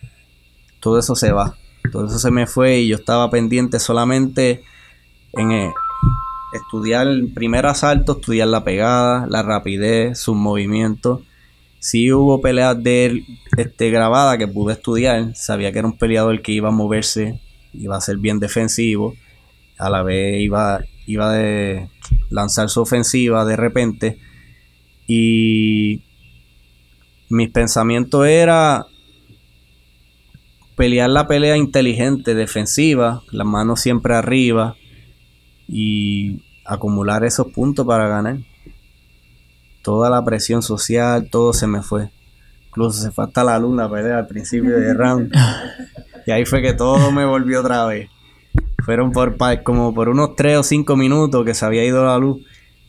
todo 0.80 0.98
eso 0.98 1.14
se 1.14 1.32
va. 1.32 1.56
Todo 1.92 2.06
eso 2.06 2.18
se 2.18 2.30
me 2.30 2.46
fue 2.46 2.78
y 2.78 2.88
yo 2.88 2.96
estaba 2.96 3.30
pendiente 3.30 3.78
solamente 3.78 4.64
en 5.32 5.52
eh, 5.52 5.72
estudiar 6.54 7.06
el 7.06 7.32
primer 7.32 7.66
asalto, 7.66 8.12
estudiar 8.12 8.48
la 8.48 8.64
pegada, 8.64 9.26
la 9.28 9.42
rapidez, 9.42 10.18
sus 10.18 10.36
movimientos 10.36 11.20
sí 11.84 12.10
hubo 12.10 12.40
peleas 12.40 12.82
de 12.82 13.04
él 13.04 13.26
este, 13.58 13.90
grabadas 13.90 14.38
que 14.38 14.48
pude 14.48 14.72
estudiar. 14.72 15.36
Sabía 15.36 15.70
que 15.70 15.80
era 15.80 15.88
un 15.88 15.98
peleador 15.98 16.40
que 16.40 16.52
iba 16.52 16.68
a 16.70 16.72
moverse, 16.72 17.38
iba 17.74 17.94
a 17.94 18.00
ser 18.00 18.16
bien 18.16 18.40
defensivo. 18.40 19.14
A 19.76 19.90
la 19.90 20.02
vez 20.02 20.40
iba, 20.40 20.80
iba 21.06 21.34
a 21.34 21.90
lanzar 22.30 22.70
su 22.70 22.80
ofensiva 22.80 23.44
de 23.44 23.56
repente. 23.56 24.18
Y 25.06 26.04
mis 27.28 27.50
pensamientos 27.50 28.26
era 28.26 28.86
pelear 30.76 31.10
la 31.10 31.28
pelea 31.28 31.58
inteligente, 31.58 32.34
defensiva, 32.34 33.22
las 33.30 33.46
manos 33.46 33.80
siempre 33.80 34.14
arriba 34.14 34.74
y 35.68 36.42
acumular 36.64 37.24
esos 37.24 37.48
puntos 37.48 37.86
para 37.86 38.08
ganar 38.08 38.38
toda 39.84 40.08
la 40.08 40.24
presión 40.24 40.62
social, 40.62 41.28
todo 41.30 41.52
se 41.52 41.66
me 41.66 41.82
fue. 41.82 42.08
Incluso 42.68 43.02
se 43.02 43.12
fue 43.12 43.24
hasta 43.24 43.44
la 43.44 43.58
luna 43.58 43.88
pelea 43.88 44.18
al 44.18 44.26
principio 44.26 44.80
de 44.80 44.94
round. 44.94 45.32
Y 46.26 46.30
ahí 46.30 46.46
fue 46.46 46.62
que 46.62 46.72
todo 46.72 47.12
me 47.12 47.26
volvió 47.26 47.60
otra 47.60 47.84
vez. 47.84 48.08
Fueron 48.82 49.12
por 49.12 49.36
como 49.62 49.92
por 49.92 50.08
unos 50.08 50.34
3 50.36 50.56
o 50.56 50.62
5 50.62 50.96
minutos 50.96 51.44
que 51.44 51.52
se 51.52 51.66
había 51.66 51.84
ido 51.84 52.02
la 52.02 52.16
luz. 52.16 52.40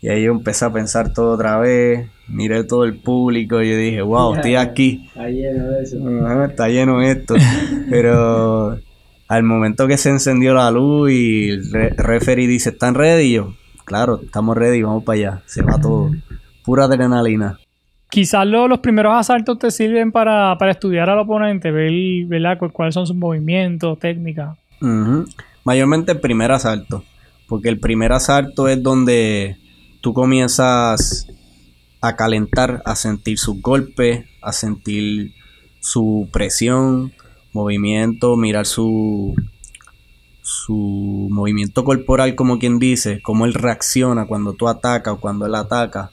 Y 0.02 0.08
ahí 0.08 0.24
yo 0.24 0.32
empecé 0.32 0.64
a 0.64 0.72
pensar 0.72 1.12
todo 1.12 1.34
otra 1.34 1.58
vez. 1.58 2.08
Miré 2.30 2.64
todo 2.64 2.86
el 2.86 2.98
público 2.98 3.62
y 3.62 3.72
yo 3.72 3.76
dije, 3.76 4.02
wow, 4.02 4.36
estoy 4.36 4.56
aquí. 4.56 5.08
Está 5.08 5.28
lleno 5.28 5.68
de 5.68 5.84
eso. 5.84 6.46
está 6.46 6.70
lleno 6.70 7.02
esto. 7.02 7.36
Pero 7.90 8.80
al 9.28 9.44
momento 9.44 9.88
que 9.88 9.98
se 9.98 10.10
encendió 10.10 10.54
la 10.54 10.72
luz 10.72 11.12
y 11.12 11.50
el 11.50 11.72
referee 11.98 12.48
dice, 12.48 12.70
¿están 12.70 12.96
ready? 12.96 13.24
Y 13.24 13.34
yo, 13.34 13.54
claro, 13.86 14.20
estamos 14.24 14.56
ready, 14.56 14.82
vamos 14.82 15.04
para 15.04 15.18
allá. 15.18 15.42
Se 15.46 15.62
va 15.62 15.80
todo 15.80 16.12
pura 16.64 16.86
adrenalina. 16.86 17.60
Quizás 18.10 18.46
los 18.46 18.80
primeros 18.80 19.14
asaltos 19.14 19.60
te 19.60 19.72
sirven 19.72 20.12
para, 20.12 20.58
estudiar 20.70 21.10
al 21.10 21.20
oponente, 21.20 21.72
ver 21.72 21.92
¿verdad? 22.28 22.58
cuáles 22.72 22.94
son 22.94 23.06
sus 23.06 23.16
movimientos, 23.16 24.00
técnicas. 24.00 24.58
Mayormente 25.64 26.12
el 26.12 26.20
primer 26.20 26.52
asalto, 26.52 27.04
porque 27.48 27.70
el 27.70 27.80
primer 27.80 28.12
asalto 28.12 28.68
es 28.68 28.82
donde 28.82 29.58
tú 30.02 30.14
comienzas 30.14 31.28
a 32.02 32.16
calentar, 32.16 32.82
a 32.86 32.96
sentir 32.96 33.40
sus 33.40 33.62
golpes, 33.62 34.26
a 34.42 34.52
sentir 34.54 35.34
su 35.80 36.30
presión, 36.32 37.12
movimiento, 37.56 38.36
mirar 38.36 38.66
su, 38.66 39.34
su 40.42 41.28
movimiento 41.32 41.86
corporal, 41.86 42.36
como 42.36 42.60
quien 42.60 42.80
dice, 42.80 43.22
cómo 43.24 43.46
él 43.46 43.54
reacciona 43.54 44.28
cuando 44.28 44.54
tú 44.54 44.68
atacas 44.68 45.14
o 45.14 45.20
cuando 45.20 45.46
él 45.46 45.56
ataca. 45.56 46.12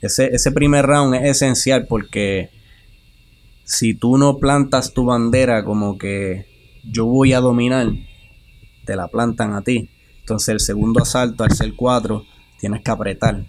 Ese, 0.00 0.26
ese 0.32 0.52
primer 0.52 0.86
round 0.86 1.16
es 1.16 1.24
esencial 1.24 1.86
porque 1.88 2.50
si 3.64 3.92
tú 3.92 4.16
no 4.16 4.38
plantas 4.38 4.94
tu 4.94 5.04
bandera 5.04 5.64
como 5.64 5.98
que 5.98 6.46
yo 6.84 7.06
voy 7.06 7.32
a 7.32 7.40
dominar, 7.40 7.88
te 8.84 8.94
la 8.94 9.08
plantan 9.08 9.54
a 9.54 9.62
ti. 9.62 9.90
Entonces 10.20 10.48
el 10.48 10.60
segundo 10.60 11.02
asalto, 11.02 11.42
al 11.42 11.50
ser 11.50 11.74
4, 11.74 12.24
tienes 12.60 12.82
que 12.82 12.90
apretar. 12.90 13.44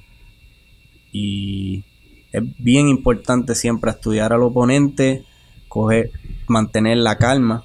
Y 1.12 1.84
es 2.32 2.44
bien 2.58 2.90
importante 2.90 3.54
siempre 3.54 3.92
estudiar 3.92 4.34
al 4.34 4.42
oponente, 4.42 5.24
coger, 5.68 6.12
mantener 6.50 6.98
la 6.98 7.18
calma, 7.18 7.64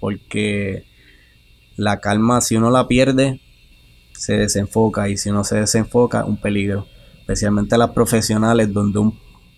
porque 0.00 0.84
la 1.76 2.00
calma 2.00 2.40
si 2.40 2.56
uno 2.56 2.70
la 2.70 2.88
pierde, 2.88 3.40
se 4.12 4.36
desenfoca 4.36 5.08
y 5.08 5.16
si 5.16 5.30
no 5.30 5.44
se 5.44 5.56
desenfoca, 5.56 6.24
un 6.24 6.36
peligro 6.36 6.86
especialmente 7.22 7.78
las 7.78 7.90
profesionales, 7.90 8.72
donde 8.72 8.98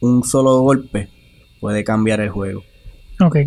un, 0.00 0.22
solo 0.22 0.60
golpe 0.60 1.08
puede 1.60 1.82
cambiar 1.82 2.20
el 2.20 2.28
juego. 2.28 2.62
Ok. 3.20 3.38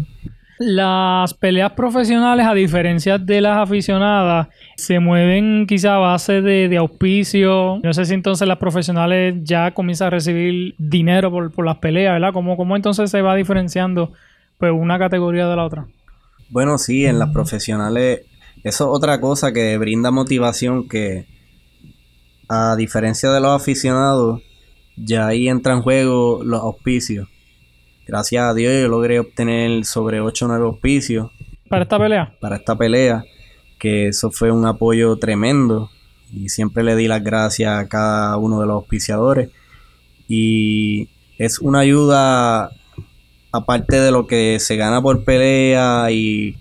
Las 0.60 1.36
peleas 1.36 1.74
profesionales, 1.74 2.48
a 2.48 2.56
diferencia 2.56 3.20
de 3.20 3.42
las 3.42 3.58
aficionadas, 3.58 4.48
se 4.76 5.00
mueven 5.00 5.68
quizá 5.68 5.96
a 5.96 6.00
base 6.00 6.42
de, 6.42 6.76
auspicio. 6.78 7.80
No 7.84 7.94
sé 7.94 8.06
si 8.06 8.16
entonces 8.16 8.48
las 8.48 8.58
profesionales 8.58 9.36
ya 9.44 9.72
comienzan 9.72 10.08
a 10.08 10.12
recibir 10.12 10.74
dinero 10.80 11.32
por, 11.32 11.66
las 11.66 11.78
peleas, 11.78 12.14
¿verdad? 12.14 12.34
¿Cómo, 12.34 12.58
¿Cómo, 12.58 12.76
entonces 12.76 13.12
se 13.12 13.22
va 13.22 13.36
diferenciando 13.36 14.14
pues, 14.58 14.72
una 14.72 15.00
categoría 15.00 15.48
de 15.48 15.56
la 15.56 15.66
otra? 15.66 15.88
Bueno, 16.50 16.78
sí, 16.78 17.06
en 17.06 17.20
las 17.20 17.32
profesionales, 17.32 18.22
eso 18.64 18.86
es 18.86 18.98
otra 18.98 19.20
cosa 19.20 19.52
que 19.52 19.78
brinda 19.78 20.12
motivación 20.12 20.88
que 20.88 21.28
a 22.50 22.76
diferencia 22.76 23.32
de 23.32 23.42
los 23.42 23.52
aficionados, 23.52 24.42
ya 24.96 25.28
ahí 25.28 25.50
entra 25.50 25.74
en 25.74 25.82
juego 25.82 26.42
los 26.44 26.62
auspicios. 26.62 27.28
Gracias 28.08 28.44
a 28.44 28.54
Dios 28.54 28.74
yo 28.82 28.88
logré 28.88 29.20
obtener 29.20 29.84
sobre 29.84 30.22
8 30.22 30.46
o 30.46 30.48
9 30.48 30.66
auspicios. 30.66 31.30
¿Para 31.70 31.84
esta 31.84 32.00
pelea? 32.00 32.34
Para 32.40 32.56
esta 32.56 32.78
pelea, 32.78 33.26
que 33.78 34.08
eso 34.08 34.32
fue 34.32 34.52
un 34.52 34.66
apoyo 34.66 35.18
tremendo. 35.18 35.90
Y 36.32 36.50
siempre 36.50 36.84
le 36.84 36.96
di 36.96 37.08
las 37.08 37.24
gracias 37.24 37.78
a 37.78 37.88
cada 37.88 38.38
uno 38.38 38.62
de 38.62 38.68
los 38.68 38.76
auspiciadores. 38.76 39.50
Y 40.28 41.10
es 41.38 41.60
una 41.60 41.80
ayuda, 41.80 42.72
aparte 43.58 44.00
de 44.00 44.12
lo 44.12 44.28
que 44.28 44.60
se 44.60 44.76
gana 44.76 45.02
por 45.02 45.24
pelea 45.24 46.12
y 46.12 46.56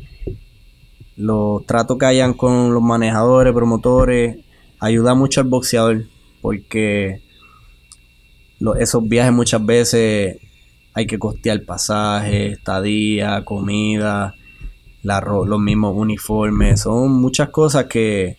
los 1.16 1.64
tratos 1.66 1.98
que 1.98 2.06
hayan 2.06 2.34
con 2.34 2.74
los 2.74 2.82
manejadores, 2.82 3.54
promotores, 3.54 4.38
ayuda 4.80 5.14
mucho 5.14 5.40
al 5.40 5.48
boxeador 5.48 6.04
porque 6.42 7.22
esos 8.78 9.08
viajes 9.08 9.32
muchas 9.32 9.64
veces 9.64 10.38
hay 10.94 11.06
que 11.06 11.18
costear 11.18 11.64
pasaje, 11.64 12.52
estadía, 12.52 13.44
comida, 13.44 14.34
los 15.02 15.60
mismos 15.60 15.94
uniformes, 15.96 16.80
son 16.80 17.12
muchas 17.12 17.50
cosas 17.50 17.84
que 17.86 18.38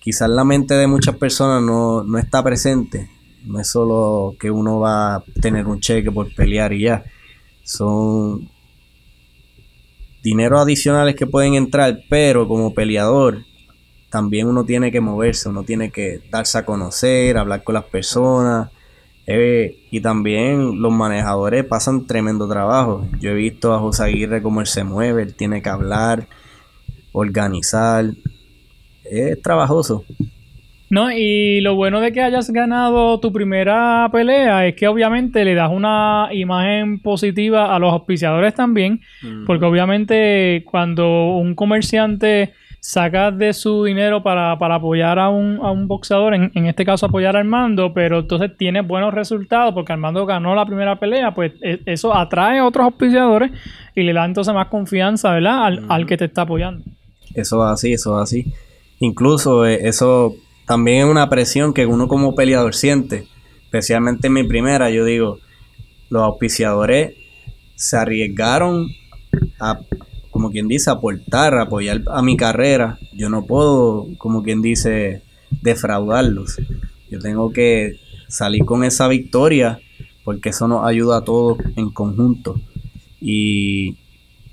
quizás 0.00 0.28
la 0.28 0.44
mente 0.44 0.74
de 0.74 0.86
muchas 0.86 1.16
personas 1.16 1.62
no, 1.62 2.02
no 2.02 2.18
está 2.18 2.42
presente. 2.42 3.10
No 3.44 3.60
es 3.60 3.68
solo 3.68 4.34
que 4.38 4.50
uno 4.50 4.80
va 4.80 5.16
a 5.16 5.24
tener 5.40 5.66
un 5.66 5.80
cheque 5.80 6.10
por 6.10 6.34
pelear 6.34 6.72
y 6.72 6.82
ya. 6.82 7.04
Son 7.70 8.48
dineros 10.24 10.60
adicionales 10.60 11.14
que 11.14 11.28
pueden 11.28 11.54
entrar, 11.54 12.00
pero 12.08 12.48
como 12.48 12.74
peleador 12.74 13.44
también 14.10 14.48
uno 14.48 14.64
tiene 14.64 14.90
que 14.90 15.00
moverse, 15.00 15.48
uno 15.48 15.62
tiene 15.62 15.92
que 15.92 16.20
darse 16.32 16.58
a 16.58 16.64
conocer, 16.64 17.38
hablar 17.38 17.62
con 17.62 17.74
las 17.74 17.84
personas. 17.84 18.70
Eh, 19.24 19.86
y 19.92 20.00
también 20.00 20.82
los 20.82 20.92
manejadores 20.92 21.64
pasan 21.64 22.08
tremendo 22.08 22.48
trabajo. 22.48 23.06
Yo 23.20 23.30
he 23.30 23.34
visto 23.34 23.72
a 23.72 23.78
José 23.78 24.02
Aguirre 24.02 24.42
cómo 24.42 24.60
él 24.60 24.66
se 24.66 24.82
mueve, 24.82 25.22
él 25.22 25.36
tiene 25.36 25.62
que 25.62 25.68
hablar, 25.68 26.26
organizar. 27.12 28.06
Es 29.04 29.40
trabajoso. 29.42 30.04
No, 30.90 31.12
y 31.12 31.60
lo 31.60 31.76
bueno 31.76 32.00
de 32.00 32.12
que 32.12 32.20
hayas 32.20 32.50
ganado 32.50 33.20
tu 33.20 33.32
primera 33.32 34.08
pelea 34.10 34.66
es 34.66 34.74
que 34.74 34.88
obviamente 34.88 35.44
le 35.44 35.54
das 35.54 35.70
una 35.72 36.28
imagen 36.32 36.98
positiva 36.98 37.74
a 37.74 37.78
los 37.78 37.92
auspiciadores 37.92 38.54
también, 38.54 39.00
porque 39.46 39.64
obviamente 39.64 40.64
cuando 40.68 41.36
un 41.36 41.54
comerciante 41.54 42.52
saca 42.80 43.30
de 43.30 43.52
su 43.52 43.84
dinero 43.84 44.24
para, 44.24 44.52
apoyar 44.52 45.20
a 45.20 45.28
un, 45.28 45.60
a 45.62 45.70
un 45.70 45.86
boxeador, 45.86 46.34
en, 46.34 46.50
en, 46.54 46.66
este 46.66 46.84
caso 46.84 47.06
apoyar 47.06 47.36
a 47.36 47.38
Armando, 47.38 47.92
pero 47.94 48.20
entonces 48.20 48.56
tiene 48.56 48.80
buenos 48.80 49.14
resultados 49.14 49.72
porque 49.74 49.92
Armando 49.92 50.26
ganó 50.26 50.56
la 50.56 50.66
primera 50.66 50.98
pelea, 50.98 51.32
pues 51.34 51.52
e, 51.62 51.78
eso 51.86 52.12
atrae 52.16 52.58
a 52.58 52.66
otros 52.66 52.86
auspiciadores 52.86 53.52
y 53.94 54.02
le 54.02 54.12
da 54.12 54.24
entonces 54.24 54.52
más 54.54 54.66
confianza, 54.66 55.32
¿verdad? 55.34 55.66
Al, 55.66 55.84
al 55.88 56.06
que 56.06 56.16
te 56.16 56.24
está 56.24 56.42
apoyando. 56.42 56.82
Eso 57.34 57.64
es 57.64 57.72
así, 57.72 57.92
eso 57.92 58.16
es 58.16 58.22
así. 58.24 58.52
Incluso 58.98 59.66
eh, 59.66 59.86
eso 59.88 60.34
también 60.70 60.98
es 60.98 61.04
una 61.06 61.28
presión 61.28 61.74
que 61.74 61.84
uno 61.84 62.06
como 62.06 62.36
peleador 62.36 62.76
siente. 62.76 63.26
Especialmente 63.64 64.28
en 64.28 64.34
mi 64.34 64.44
primera, 64.44 64.88
yo 64.88 65.04
digo, 65.04 65.40
los 66.10 66.22
auspiciadores 66.22 67.16
se 67.74 67.96
arriesgaron 67.96 68.86
a, 69.58 69.80
como 70.30 70.52
quien 70.52 70.68
dice, 70.68 70.88
aportar, 70.88 71.58
apoyar 71.58 72.02
a 72.06 72.22
mi 72.22 72.36
carrera. 72.36 73.00
Yo 73.12 73.28
no 73.30 73.46
puedo, 73.46 74.06
como 74.16 74.44
quien 74.44 74.62
dice, 74.62 75.24
defraudarlos. 75.60 76.60
Yo 77.10 77.18
tengo 77.18 77.52
que 77.52 77.96
salir 78.28 78.64
con 78.64 78.84
esa 78.84 79.08
victoria 79.08 79.80
porque 80.22 80.50
eso 80.50 80.68
nos 80.68 80.86
ayuda 80.86 81.16
a 81.16 81.24
todos 81.24 81.58
en 81.74 81.90
conjunto. 81.90 82.60
Y 83.20 83.96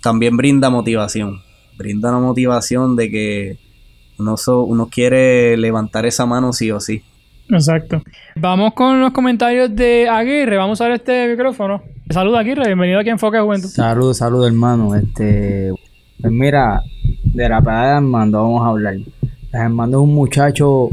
también 0.01 0.35
brinda 0.35 0.71
motivación 0.71 1.43
brinda 1.77 2.09
una 2.09 2.19
motivación 2.19 2.95
de 2.95 3.11
que 3.11 3.57
uno, 4.19 4.35
uno 4.65 4.87
quiere 4.87 5.57
levantar 5.57 6.05
esa 6.05 6.25
mano 6.25 6.53
sí 6.53 6.71
o 6.71 6.79
sí. 6.79 7.03
Exacto. 7.49 8.01
Vamos 8.35 8.73
con 8.73 8.99
los 8.99 9.11
comentarios 9.11 9.73
de 9.73 10.09
Aguirre. 10.09 10.57
Vamos 10.57 10.81
a 10.81 10.85
ver 10.85 10.95
este 10.95 11.29
micrófono. 11.29 11.81
Saludos 12.09 12.39
Aguirre, 12.39 12.65
bienvenido 12.65 12.99
aquí 12.99 13.09
en 13.09 13.13
Enfoque 13.13 13.39
Juventud. 13.39 13.69
Saludos, 13.69 14.17
saludos 14.17 14.47
hermano. 14.47 14.95
Este, 14.95 15.71
pues 16.21 16.33
mira, 16.33 16.81
de 17.23 17.49
la 17.49 17.61
parada 17.61 17.91
de 17.91 17.97
Armando 17.97 18.41
vamos 18.41 18.63
a 18.63 18.69
hablar. 18.69 18.95
Armando 19.53 19.99
es 19.99 20.03
un 20.03 20.13
muchacho 20.13 20.89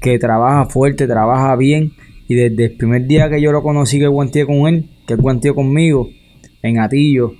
que 0.00 0.18
trabaja 0.18 0.66
fuerte, 0.66 1.06
trabaja 1.06 1.54
bien. 1.56 1.92
Y 2.28 2.34
desde 2.34 2.64
el 2.64 2.76
primer 2.76 3.06
día 3.06 3.30
que 3.30 3.40
yo 3.40 3.52
lo 3.52 3.62
conocí, 3.62 3.98
que 3.98 4.08
guanteé 4.08 4.46
con 4.46 4.66
él, 4.66 4.88
que 5.06 5.14
guanteó 5.14 5.54
conmigo, 5.54 6.08
en 6.62 6.80
Atillo, 6.80 7.34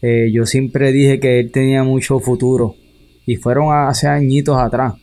eh, 0.00 0.30
yo 0.32 0.46
siempre 0.46 0.92
dije 0.92 1.20
que 1.20 1.40
él 1.40 1.52
tenía 1.52 1.84
mucho 1.84 2.18
futuro. 2.18 2.74
Y 3.26 3.36
fueron 3.36 3.72
hace 3.72 4.08
añitos 4.08 4.56
atrás. 4.58 4.94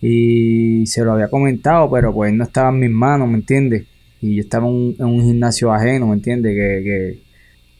Y 0.00 0.86
se 0.86 1.02
lo 1.04 1.12
había 1.12 1.28
comentado, 1.28 1.90
pero 1.90 2.12
pues 2.12 2.32
no 2.32 2.44
estaba 2.44 2.68
en 2.70 2.80
mis 2.80 2.90
manos, 2.90 3.28
¿me 3.28 3.36
entiendes? 3.36 3.86
Y 4.20 4.36
yo 4.36 4.42
estaba 4.42 4.66
en 4.66 4.94
un, 4.98 5.22
gimnasio 5.22 5.72
ajeno, 5.72 6.08
¿me 6.08 6.14
entiendes? 6.14 6.54
Que, 6.54 7.24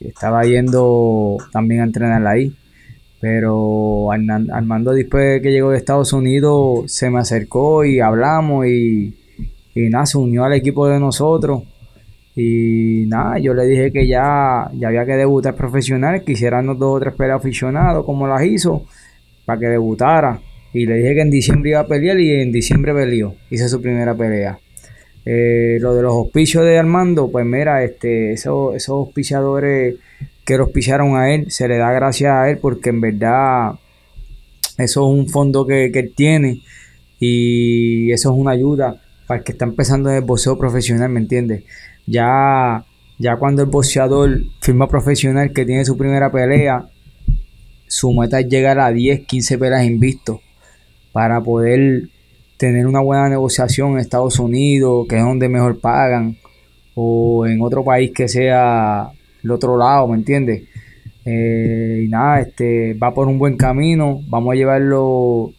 estaba 0.00 0.42
yendo 0.44 1.38
también 1.52 1.80
a 1.80 1.84
entrenar 1.84 2.26
ahí. 2.26 2.54
Pero 3.20 4.10
Armando 4.12 4.92
después 4.92 5.40
que 5.40 5.50
llegó 5.50 5.70
de 5.70 5.78
Estados 5.78 6.12
Unidos 6.12 6.92
se 6.92 7.08
me 7.08 7.20
acercó 7.20 7.84
y 7.84 8.00
hablamos 8.00 8.66
y, 8.66 9.14
y 9.74 9.88
nada, 9.88 10.04
se 10.04 10.18
unió 10.18 10.44
al 10.44 10.52
equipo 10.52 10.86
de 10.86 11.00
nosotros. 11.00 11.62
Y 12.36 13.04
nada, 13.06 13.38
yo 13.38 13.54
le 13.54 13.64
dije 13.66 13.92
que 13.92 14.06
ya, 14.06 14.68
ya 14.74 14.88
había 14.88 15.06
que 15.06 15.12
debutar 15.12 15.54
profesional, 15.54 16.24
quisieran 16.24 16.66
dos 16.66 16.96
o 16.96 17.00
tres 17.00 17.14
peleas 17.14 17.38
aficionados 17.38 18.04
como 18.04 18.26
las 18.26 18.44
hizo, 18.44 18.86
para 19.44 19.58
que 19.58 19.66
debutara. 19.66 20.40
Y 20.72 20.86
le 20.86 20.96
dije 20.96 21.14
que 21.14 21.20
en 21.20 21.30
diciembre 21.30 21.70
iba 21.70 21.80
a 21.80 21.86
pelear 21.86 22.18
y 22.18 22.32
en 22.40 22.52
diciembre 22.52 22.92
peleó. 22.92 23.34
Hice 23.50 23.68
su 23.68 23.80
primera 23.80 24.14
pelea. 24.14 24.58
Eh, 25.24 25.78
lo 25.80 25.94
de 25.94 26.02
los 26.02 26.12
auspicios 26.12 26.64
de 26.64 26.78
Armando, 26.78 27.30
pues 27.30 27.46
mira, 27.46 27.82
este, 27.82 28.32
esos, 28.32 28.74
esos 28.74 28.90
auspiciadores 28.90 29.96
que 30.44 30.58
los 30.58 30.66
auspiciaron 30.66 31.16
a 31.16 31.32
él, 31.32 31.50
se 31.50 31.68
le 31.68 31.78
da 31.78 31.92
gracias 31.92 32.32
a 32.32 32.50
él 32.50 32.58
porque 32.58 32.90
en 32.90 33.00
verdad 33.00 33.72
eso 34.76 35.00
es 35.00 35.18
un 35.18 35.28
fondo 35.28 35.66
que, 35.66 35.90
que 35.90 36.00
él 36.00 36.12
tiene 36.14 36.60
y 37.18 38.12
eso 38.12 38.32
es 38.32 38.38
una 38.38 38.50
ayuda 38.50 39.00
para 39.26 39.38
el 39.38 39.44
que 39.44 39.52
está 39.52 39.64
empezando 39.64 40.10
en 40.10 40.16
el 40.16 40.22
boxeo 40.22 40.58
profesional, 40.58 41.08
¿me 41.08 41.20
entiendes? 41.20 41.64
Ya, 42.06 42.84
ya 43.18 43.36
cuando 43.36 43.62
el 43.62 43.70
boxeador 43.70 44.42
firma 44.60 44.88
profesional 44.88 45.52
que 45.52 45.64
tiene 45.64 45.84
su 45.86 45.96
primera 45.96 46.30
pelea, 46.30 46.84
su 47.94 48.12
meta 48.12 48.40
es 48.40 48.48
llegar 48.48 48.80
a 48.80 48.90
10, 48.90 49.20
15 49.20 49.56
peleas 49.56 49.84
invistos 49.84 50.40
para 51.12 51.40
poder 51.40 52.08
tener 52.56 52.88
una 52.88 52.98
buena 52.98 53.28
negociación 53.28 53.92
en 53.92 53.98
Estados 53.98 54.40
Unidos, 54.40 55.06
que 55.08 55.16
es 55.18 55.22
donde 55.22 55.48
mejor 55.48 55.78
pagan, 55.78 56.36
o 56.96 57.46
en 57.46 57.62
otro 57.62 57.84
país 57.84 58.10
que 58.10 58.26
sea 58.26 59.12
el 59.44 59.50
otro 59.52 59.78
lado, 59.78 60.08
¿me 60.08 60.16
entiendes? 60.16 60.64
Eh, 61.24 62.02
y 62.06 62.08
nada, 62.08 62.40
este 62.40 62.94
va 62.94 63.14
por 63.14 63.28
un 63.28 63.38
buen 63.38 63.56
camino, 63.56 64.20
vamos 64.26 64.54
a 64.54 64.56
llevarlo 64.56 65.52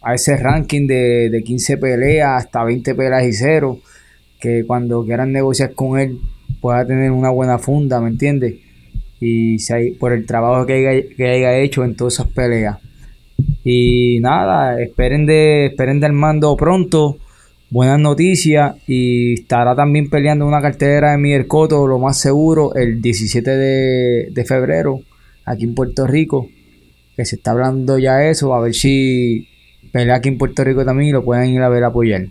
a 0.00 0.14
ese 0.14 0.38
ranking 0.38 0.86
de, 0.86 1.28
de 1.28 1.42
15 1.42 1.76
peleas 1.76 2.44
hasta 2.44 2.64
20 2.64 2.94
peleas 2.94 3.24
y 3.24 3.34
cero 3.34 3.78
que 4.40 4.64
cuando 4.66 5.04
quieran 5.04 5.32
negociar 5.32 5.74
con 5.74 5.98
él 5.98 6.18
pueda 6.62 6.86
tener 6.86 7.10
una 7.10 7.28
buena 7.28 7.58
funda, 7.58 8.00
¿me 8.00 8.08
entiendes? 8.08 8.54
Y 9.20 9.58
por 9.94 10.12
el 10.12 10.26
trabajo 10.26 10.64
que 10.66 10.74
haya, 10.74 11.08
que 11.16 11.28
haya 11.28 11.58
hecho 11.58 11.84
en 11.84 11.96
todas 11.96 12.14
esas 12.14 12.28
peleas. 12.28 12.78
Y 13.64 14.20
nada, 14.20 14.80
esperen 14.80 15.26
de, 15.26 15.66
esperen 15.66 16.00
del 16.00 16.12
mando 16.12 16.56
pronto. 16.56 17.18
Buenas 17.70 17.98
noticias. 17.98 18.76
Y 18.86 19.34
estará 19.34 19.74
también 19.74 20.08
peleando 20.08 20.46
una 20.46 20.62
cartera 20.62 21.12
de 21.12 21.18
Miguel 21.18 21.46
Coto, 21.46 21.86
lo 21.86 21.98
más 21.98 22.18
seguro, 22.18 22.74
el 22.74 23.02
17 23.02 23.50
de, 23.50 24.28
de 24.30 24.44
febrero, 24.44 25.00
aquí 25.44 25.64
en 25.64 25.74
Puerto 25.74 26.06
Rico. 26.06 26.48
Que 27.16 27.24
se 27.24 27.36
está 27.36 27.50
hablando 27.50 27.98
ya 27.98 28.24
eso. 28.24 28.54
A 28.54 28.60
ver 28.60 28.74
si 28.74 29.48
pelea 29.92 30.16
aquí 30.16 30.28
en 30.28 30.38
Puerto 30.38 30.64
Rico 30.64 30.84
también 30.84 31.10
y 31.10 31.12
lo 31.12 31.24
pueden 31.24 31.50
ir 31.50 31.60
a 31.62 31.68
ver 31.68 31.84
apoyar. 31.84 32.26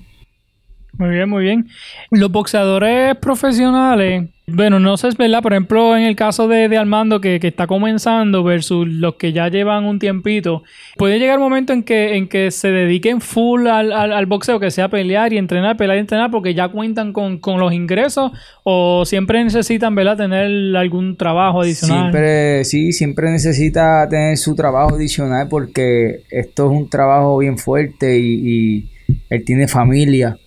Muy 0.98 1.10
bien, 1.10 1.30
muy 1.30 1.44
bien. 1.44 1.68
Los 2.10 2.32
boxeadores 2.32 3.16
profesionales, 3.18 4.30
bueno, 4.50 4.80
no 4.80 4.96
sé, 4.96 5.10
es 5.10 5.18
verdad, 5.18 5.42
por 5.42 5.52
ejemplo, 5.52 5.98
en 5.98 6.04
el 6.04 6.16
caso 6.16 6.48
de, 6.48 6.70
de 6.70 6.78
Armando 6.78 7.20
que, 7.20 7.38
está 7.44 7.68
comenzando 7.68 8.44
versus 8.44 8.88
los 8.88 9.16
que 9.16 9.34
ya 9.34 9.50
llevan 9.50 9.84
un 9.84 10.00
tiempito, 10.00 10.64
puede 10.96 11.20
llegar 11.20 11.38
un 11.38 11.44
momento 11.44 11.74
en 11.74 11.84
que, 11.84 12.16
en 12.16 12.30
que 12.30 12.50
se 12.52 12.70
dediquen 12.70 13.20
full 13.20 13.68
al, 13.68 13.92
al, 13.92 14.26
boxeo, 14.26 14.60
que 14.60 14.72
sea 14.72 14.88
pelear 14.88 15.34
y 15.34 15.38
entrenar, 15.38 15.76
pelear 15.76 15.98
y 15.98 16.00
entrenar, 16.00 16.32
porque 16.32 16.54
ya 16.54 16.70
cuentan 16.70 17.12
con, 17.12 17.42
los 17.60 17.74
ingresos 17.74 18.32
o 18.64 19.04
siempre 19.06 19.44
necesitan, 19.44 19.94
¿verdad?, 19.96 20.16
tener 20.16 20.76
algún 20.78 21.18
trabajo 21.18 21.62
adicional. 21.62 22.04
Siempre, 22.04 22.64
sí, 22.64 22.94
siempre 22.94 23.30
necesita 23.30 24.08
tener 24.10 24.38
su 24.38 24.56
trabajo 24.56 24.96
adicional 24.96 25.48
porque 25.50 26.22
esto 26.32 26.72
es 26.72 26.72
un 26.72 26.90
trabajo 26.90 27.38
bien 27.40 27.58
fuerte 27.58 28.18
y, 28.18 28.42
y 28.46 28.90
él 29.30 29.44
tiene 29.44 29.68
familia 29.68 30.38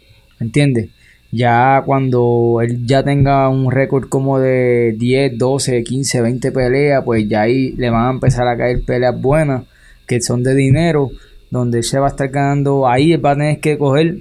¿Me 0.40 0.46
entiendes? 0.46 0.88
Ya 1.33 1.83
cuando 1.87 2.61
él 2.61 2.87
ya 2.87 3.05
tenga 3.05 3.49
un 3.49 3.71
récord 3.71 4.09
como 4.09 4.40
de 4.40 4.95
10, 4.99 5.38
12, 5.38 5.85
15, 5.85 6.23
20 6.23 6.53
peleas, 6.53 7.05
pues 7.05 7.29
ya 7.29 7.43
ahí 7.43 7.73
le 7.73 7.90
van 7.90 8.07
a 8.07 8.11
empezar 8.11 8.49
a 8.49 8.57
caer 8.57 8.85
peleas 8.85 9.21
buenas, 9.21 9.64
que 10.09 10.21
son 10.21 10.43
de 10.43 10.55
dinero, 10.57 11.11
donde 11.51 11.79
él 11.79 11.85
se 11.85 12.01
va 12.01 12.07
a 12.07 12.11
estar 12.11 12.29
ganando, 12.31 12.88
ahí 12.88 13.16
va 13.16 13.33
a 13.33 13.37
tener 13.37 13.61
que 13.61 13.79
coger, 13.79 14.16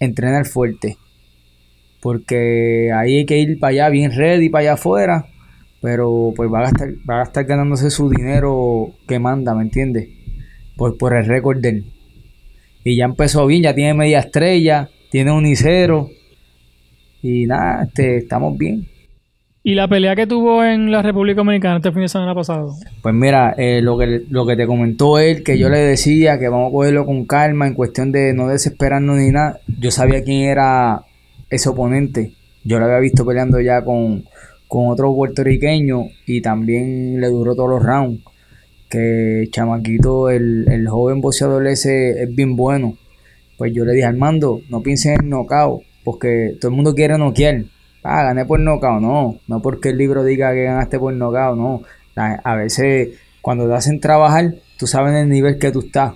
entrenar 0.00 0.46
fuerte. 0.46 0.98
Porque 2.00 2.90
ahí 2.94 3.18
hay 3.18 3.26
que 3.26 3.38
ir 3.38 3.60
para 3.60 3.70
allá 3.70 3.88
bien 3.88 4.12
ready, 4.12 4.48
para 4.48 4.62
allá 4.62 4.72
afuera, 4.74 5.26
pero 5.80 6.32
pues 6.34 6.50
va 6.52 6.64
a 6.64 6.68
estar, 6.68 6.88
va 7.08 7.20
a 7.20 7.24
estar 7.24 7.44
ganándose 7.44 7.90
su 7.90 8.10
dinero 8.10 8.92
que 9.06 9.20
manda, 9.20 9.54
¿me 9.54 9.62
entiendes? 9.62 10.08
Por, 10.76 10.98
por 10.98 11.16
el 11.16 11.26
récord 11.26 11.60
de 11.60 11.68
él. 11.68 11.84
Y 12.82 12.96
ya 12.96 13.04
empezó 13.04 13.46
bien, 13.46 13.62
ya 13.62 13.74
tiene 13.74 13.94
media 13.94 14.20
estrella 14.20 14.90
tiene 15.10 15.32
un 15.32 15.46
Icero. 15.46 16.10
Y 17.22 17.46
nada, 17.46 17.84
este, 17.84 18.18
estamos 18.18 18.56
bien. 18.56 18.86
¿Y 19.68 19.74
la 19.74 19.88
pelea 19.88 20.16
que 20.16 20.26
tuvo 20.26 20.64
en 20.64 20.90
la 20.90 21.02
República 21.02 21.38
Dominicana 21.38 21.76
este 21.76 21.92
fin 21.92 22.02
de 22.02 22.08
semana 22.08 22.34
pasado? 22.34 22.74
Pues 23.02 23.14
mira, 23.14 23.54
eh, 23.58 23.82
lo, 23.82 23.98
que, 23.98 24.22
lo 24.30 24.46
que 24.46 24.56
te 24.56 24.66
comentó 24.66 25.18
él, 25.18 25.42
que 25.42 25.58
yo 25.58 25.68
le 25.68 25.78
decía 25.78 26.38
que 26.38 26.48
vamos 26.48 26.70
a 26.70 26.72
cogerlo 26.72 27.04
con 27.04 27.26
calma 27.26 27.66
en 27.66 27.74
cuestión 27.74 28.10
de 28.10 28.32
no 28.32 28.48
desesperarnos 28.48 29.18
ni 29.18 29.30
nada. 29.30 29.60
Yo 29.78 29.90
sabía 29.90 30.22
quién 30.22 30.48
era 30.48 31.02
ese 31.50 31.68
oponente. 31.68 32.32
Yo 32.64 32.78
lo 32.78 32.86
había 32.86 32.98
visto 32.98 33.26
peleando 33.26 33.60
ya 33.60 33.84
con, 33.84 34.24
con 34.68 34.88
otro 34.88 35.14
puertorriqueño 35.14 36.04
y 36.24 36.40
también 36.40 37.20
le 37.20 37.26
duró 37.26 37.54
todos 37.54 37.68
los 37.68 37.82
rounds. 37.82 38.22
Que 38.88 39.48
Chamaquito, 39.50 40.30
el, 40.30 40.66
el 40.68 40.88
joven 40.88 41.20
boxeador 41.20 41.66
ese 41.66 42.22
es 42.22 42.34
bien 42.34 42.56
bueno. 42.56 42.96
Pues 43.58 43.72
yo 43.74 43.84
le 43.84 43.92
dije, 43.92 44.06
Armando, 44.06 44.62
no 44.70 44.82
pienses 44.82 45.18
en 45.18 45.28
knockout, 45.28 45.82
porque 46.04 46.56
todo 46.60 46.70
el 46.70 46.76
mundo 46.76 46.94
quiere 46.94 47.18
noquear. 47.18 47.64
Ah, 48.04 48.22
gané 48.22 48.46
por 48.46 48.60
knockout, 48.60 49.02
no. 49.02 49.40
No 49.48 49.60
porque 49.60 49.90
el 49.90 49.98
libro 49.98 50.24
diga 50.24 50.54
que 50.54 50.62
ganaste 50.62 50.98
por 50.98 51.12
knockout, 51.12 51.58
no. 51.58 51.82
A 52.14 52.54
veces, 52.54 53.18
cuando 53.42 53.68
te 53.68 53.74
hacen 53.74 54.00
trabajar, 54.00 54.54
tú 54.78 54.86
sabes 54.86 55.14
el 55.14 55.28
nivel 55.28 55.58
que 55.58 55.72
tú 55.72 55.80
estás. 55.80 56.14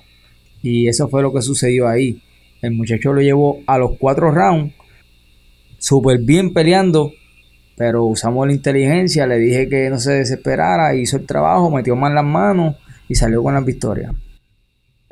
Y 0.63 0.87
eso 0.87 1.09
fue 1.09 1.23
lo 1.23 1.33
que 1.33 1.43
sucedió 1.43 1.89
ahí. 1.89 2.23
El 2.63 2.73
muchacho 2.73 3.13
lo 3.13 3.21
llevó 3.21 3.59
a 3.67 3.77
los 3.77 3.99
cuatro 3.99 4.31
rounds, 4.31 4.73
súper 5.79 6.19
bien 6.19 6.53
peleando, 6.53 7.13
pero 7.77 8.05
usamos 8.05 8.47
la 8.47 8.53
inteligencia, 8.53 9.27
le 9.27 9.39
dije 9.39 9.69
que 9.69 9.91
no 9.91 9.99
se 9.99 10.13
desesperara, 10.13 10.95
hizo 10.95 11.17
el 11.17 11.27
trabajo, 11.27 11.73
metió 11.73 11.97
más 11.97 12.13
las 12.13 12.25
manos 12.25 12.77
y 13.09 13.17
salió 13.17 13.43
con 13.43 13.55
las 13.55 13.65
victorias. 13.65 14.13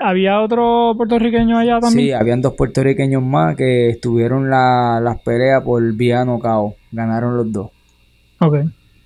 ¿Había 0.00 0.40
otro 0.40 0.94
puertorriqueño 0.96 1.58
allá 1.58 1.78
también? 1.78 2.08
Sí, 2.08 2.12
habían 2.12 2.40
dos 2.40 2.54
puertorriqueños 2.54 3.22
más 3.22 3.54
que 3.54 3.90
estuvieron 3.90 4.48
la, 4.48 4.98
las 5.02 5.20
peleas 5.20 5.62
por 5.62 5.82
vía 5.94 6.24
cao. 6.42 6.74
Ganaron 6.90 7.36
los 7.36 7.52
dos. 7.52 7.70
Ok. 8.40 8.56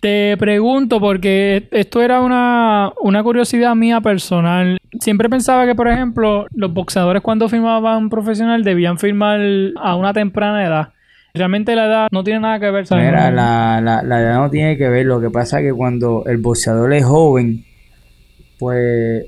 Te 0.00 0.36
pregunto, 0.36 1.00
porque 1.00 1.66
esto 1.70 2.02
era 2.02 2.20
una, 2.20 2.92
una 3.00 3.22
curiosidad 3.22 3.74
mía 3.74 4.00
personal. 4.00 4.78
Siempre 5.00 5.28
pensaba 5.28 5.66
que, 5.66 5.74
por 5.74 5.88
ejemplo, 5.88 6.46
los 6.54 6.72
boxeadores 6.72 7.22
cuando 7.22 7.48
firmaban 7.48 8.10
profesional 8.10 8.62
debían 8.62 8.98
firmar 8.98 9.40
a 9.76 9.96
una 9.96 10.12
temprana 10.12 10.64
edad. 10.64 10.88
Realmente 11.32 11.74
la 11.74 11.86
edad 11.86 12.08
no 12.12 12.22
tiene 12.22 12.40
nada 12.40 12.60
que 12.60 12.70
ver. 12.70 12.86
¿sabes? 12.86 13.06
Mira, 13.06 13.30
la, 13.30 13.80
la, 13.80 14.02
la 14.02 14.20
edad 14.20 14.36
no 14.36 14.50
tiene 14.50 14.76
que 14.76 14.88
ver. 14.88 15.06
Lo 15.06 15.20
que 15.20 15.30
pasa 15.30 15.58
es 15.58 15.66
que 15.66 15.72
cuando 15.72 16.22
el 16.26 16.36
boxeador 16.36 16.92
es 16.92 17.04
joven, 17.04 17.64
pues 18.58 19.24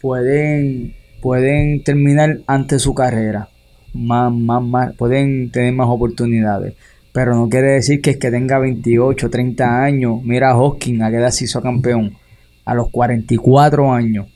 pueden, 0.00 0.94
pueden 1.20 1.82
terminar 1.82 2.40
antes 2.46 2.82
su 2.82 2.94
carrera. 2.94 3.48
Más, 3.94 4.32
más, 4.32 4.62
más, 4.62 4.94
pueden 4.96 5.50
tener 5.50 5.72
más 5.72 5.88
oportunidades. 5.88 6.74
Pero 7.12 7.34
no 7.34 7.48
quiere 7.48 7.72
decir 7.72 8.00
que 8.00 8.10
es 8.10 8.16
que 8.18 8.30
tenga 8.30 8.58
28, 8.58 9.30
30 9.30 9.82
años. 9.82 10.22
Mira 10.22 10.50
a 10.50 10.58
Hoskin, 10.58 11.02
a 11.02 11.10
qué 11.10 11.16
edad 11.16 11.30
se 11.30 11.44
hizo 11.44 11.60
campeón. 11.62 12.16
A 12.64 12.74
los 12.74 12.90
44 12.90 13.92
años. 13.92 14.26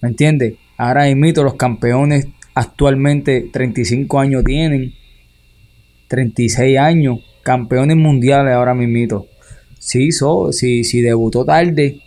¿Me 0.00 0.08
entiendes? 0.08 0.54
Ahora 0.76 1.04
mismo 1.14 1.42
los 1.44 1.54
campeones 1.54 2.26
actualmente 2.54 3.48
35 3.52 4.20
años 4.20 4.44
tienen. 4.44 4.92
36 6.08 6.78
años. 6.78 7.20
Campeones 7.42 7.96
mundiales 7.96 8.52
ahora 8.52 8.74
mismo. 8.74 9.26
Sí, 9.78 10.10
si 10.12 11.00
debutó 11.00 11.44
tarde, 11.44 12.00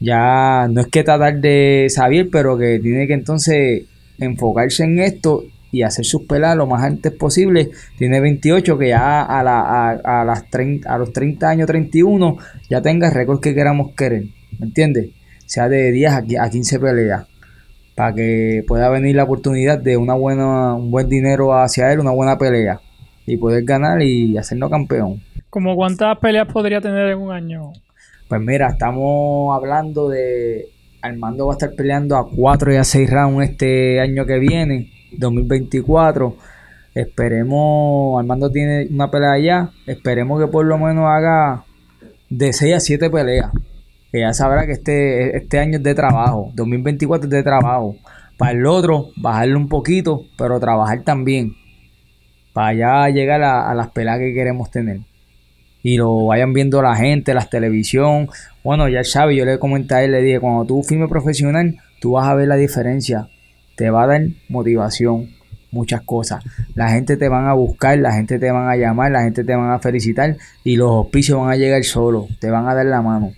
ya 0.00 0.66
no 0.68 0.80
es 0.80 0.86
que 0.88 1.00
está 1.00 1.18
tarde 1.18 1.86
Xavier, 1.94 2.28
pero 2.32 2.56
que 2.56 2.78
tiene 2.80 3.06
que 3.06 3.12
entonces 3.14 3.84
enfocarse 4.18 4.84
en 4.84 4.98
esto 4.98 5.44
y 5.72 5.82
hacer 5.82 6.04
sus 6.04 6.22
peladas 6.22 6.56
lo 6.56 6.66
más 6.66 6.82
antes 6.82 7.12
posible. 7.12 7.70
Tiene 7.98 8.20
28, 8.20 8.78
que 8.78 8.88
ya 8.88 9.22
a, 9.22 9.42
la, 9.42 9.60
a, 9.60 10.22
a 10.22 10.24
las 10.24 10.48
30, 10.50 10.92
a 10.92 10.98
los 10.98 11.12
30 11.12 11.48
años, 11.48 11.66
31, 11.66 12.38
ya 12.68 12.80
tenga 12.80 13.10
récord 13.10 13.40
que 13.40 13.54
queramos 13.54 13.92
querer. 13.94 14.24
¿Me 14.58 14.66
entiendes? 14.66 15.10
Sea 15.46 15.68
de 15.68 15.92
10 15.92 16.12
a 16.38 16.50
15 16.50 16.80
peleas. 16.80 17.26
Para 17.94 18.14
que 18.14 18.64
pueda 18.66 18.88
venir 18.88 19.16
la 19.16 19.24
oportunidad 19.24 19.78
de 19.78 19.96
una 19.96 20.14
buena, 20.14 20.74
un 20.74 20.90
buen 20.90 21.08
dinero 21.08 21.54
hacia 21.54 21.92
él, 21.92 22.00
una 22.00 22.12
buena 22.12 22.38
pelea. 22.38 22.80
Y 23.26 23.36
poder 23.36 23.64
ganar 23.64 24.02
y 24.02 24.36
hacernos 24.38 24.70
campeón. 24.70 25.22
¿Como 25.50 25.76
cuántas 25.76 26.18
peleas 26.18 26.48
podría 26.50 26.80
tener 26.80 27.08
en 27.08 27.18
un 27.18 27.32
año? 27.32 27.72
Pues 28.30 28.40
mira, 28.40 28.68
estamos 28.68 29.52
hablando 29.56 30.08
de. 30.08 30.68
Armando 31.02 31.48
va 31.48 31.54
a 31.54 31.56
estar 31.56 31.74
peleando 31.74 32.16
a 32.16 32.30
4 32.30 32.74
y 32.74 32.76
a 32.76 32.84
6 32.84 33.10
rounds 33.10 33.50
este 33.50 33.98
año 34.00 34.24
que 34.24 34.38
viene, 34.38 34.92
2024. 35.18 36.36
Esperemos. 36.94 38.20
Armando 38.20 38.48
tiene 38.52 38.86
una 38.88 39.10
pelea 39.10 39.32
allá. 39.32 39.70
Esperemos 39.84 40.40
que 40.40 40.46
por 40.46 40.64
lo 40.64 40.78
menos 40.78 41.06
haga 41.06 41.64
de 42.28 42.52
6 42.52 42.76
a 42.76 42.78
7 42.78 43.10
peleas. 43.10 43.50
Que 44.12 44.20
ya 44.20 44.32
sabrá 44.32 44.64
que 44.64 44.72
este, 44.74 45.36
este 45.36 45.58
año 45.58 45.78
es 45.78 45.82
de 45.82 45.96
trabajo. 45.96 46.52
2024 46.54 47.24
es 47.24 47.30
de 47.30 47.42
trabajo. 47.42 47.96
Para 48.38 48.52
el 48.52 48.64
otro, 48.64 49.08
bajarle 49.16 49.56
un 49.56 49.68
poquito, 49.68 50.26
pero 50.38 50.60
trabajar 50.60 51.02
también. 51.02 51.56
Para 52.52 52.74
ya 52.74 53.08
llegar 53.08 53.42
a, 53.42 53.68
a 53.68 53.74
las 53.74 53.88
peleas 53.88 54.20
que 54.20 54.32
queremos 54.32 54.70
tener 54.70 55.00
y 55.82 55.96
lo 55.96 56.26
vayan 56.26 56.52
viendo 56.52 56.82
la 56.82 56.96
gente, 56.96 57.34
la 57.34 57.46
televisión. 57.46 58.28
Bueno, 58.62 58.88
ya 58.88 59.04
sabe, 59.04 59.36
yo 59.36 59.44
le 59.44 59.58
comenté 59.58 59.94
a 59.94 60.04
él, 60.04 60.12
le 60.12 60.22
dije, 60.22 60.40
cuando 60.40 60.64
tú 60.64 60.82
filmes 60.82 61.08
profesional, 61.08 61.76
tú 62.00 62.12
vas 62.12 62.28
a 62.28 62.34
ver 62.34 62.48
la 62.48 62.56
diferencia. 62.56 63.28
Te 63.76 63.90
va 63.90 64.04
a 64.04 64.06
dar 64.06 64.22
motivación, 64.48 65.30
muchas 65.70 66.02
cosas. 66.02 66.44
La 66.74 66.90
gente 66.90 67.16
te 67.16 67.28
van 67.28 67.46
a 67.46 67.54
buscar, 67.54 67.98
la 67.98 68.12
gente 68.12 68.38
te 68.38 68.50
van 68.50 68.68
a 68.68 68.76
llamar, 68.76 69.10
la 69.10 69.22
gente 69.22 69.44
te 69.44 69.54
van 69.54 69.70
a 69.70 69.78
felicitar 69.78 70.36
y 70.64 70.76
los 70.76 70.90
auspicios 70.90 71.38
van 71.38 71.50
a 71.50 71.56
llegar 71.56 71.82
solo, 71.84 72.28
te 72.40 72.50
van 72.50 72.68
a 72.68 72.74
dar 72.74 72.86
la 72.86 73.00
mano. 73.00 73.32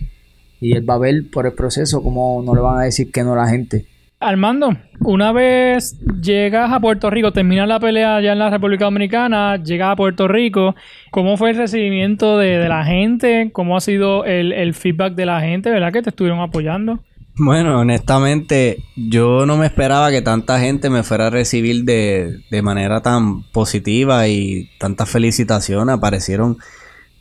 Y 0.59 0.73
él 0.73 0.89
va 0.89 0.95
a 0.95 0.99
ver 0.99 1.29
por 1.31 1.45
el 1.45 1.53
proceso 1.53 2.01
cómo 2.01 2.41
no 2.43 2.55
le 2.55 2.61
van 2.61 2.79
a 2.79 2.83
decir 2.83 3.11
que 3.11 3.23
no 3.23 3.35
la 3.35 3.47
gente. 3.47 3.85
Armando, 4.23 4.77
una 5.01 5.31
vez 5.31 5.99
llegas 6.21 6.71
a 6.71 6.79
Puerto 6.79 7.09
Rico, 7.09 7.31
terminas 7.31 7.67
la 7.67 7.79
pelea 7.79 8.15
allá 8.15 8.31
en 8.31 8.39
la 8.39 8.49
República 8.49 8.85
Dominicana, 8.85 9.57
llegas 9.57 9.91
a 9.91 9.95
Puerto 9.95 10.27
Rico, 10.27 10.75
¿cómo 11.11 11.37
fue 11.37 11.51
el 11.51 11.57
recibimiento 11.57 12.37
de, 12.37 12.67
la 12.67 12.85
gente? 12.85 13.49
¿Cómo 13.51 13.75
ha 13.75 13.81
sido 13.81 14.25
el, 14.25 14.53
el, 14.53 14.73
feedback 14.73 15.15
de 15.15 15.25
la 15.25 15.41
gente, 15.41 15.69
verdad, 15.69 15.91
que 15.91 16.01
te 16.01 16.09
estuvieron 16.09 16.39
apoyando? 16.39 16.99
Bueno, 17.35 17.79
honestamente, 17.79 18.83
yo 18.95 19.45
no 19.45 19.57
me 19.57 19.65
esperaba 19.65 20.11
que 20.11 20.21
tanta 20.21 20.59
gente 20.59 20.89
me 20.89 21.03
fuera 21.03 21.27
a 21.27 21.29
recibir 21.29 21.83
de, 21.83 22.39
de 22.49 22.61
manera 22.61 23.01
tan 23.01 23.43
positiva 23.51 24.27
y 24.27 24.69
tantas 24.79 25.09
felicitaciones. 25.09 25.95
Aparecieron 25.95 26.57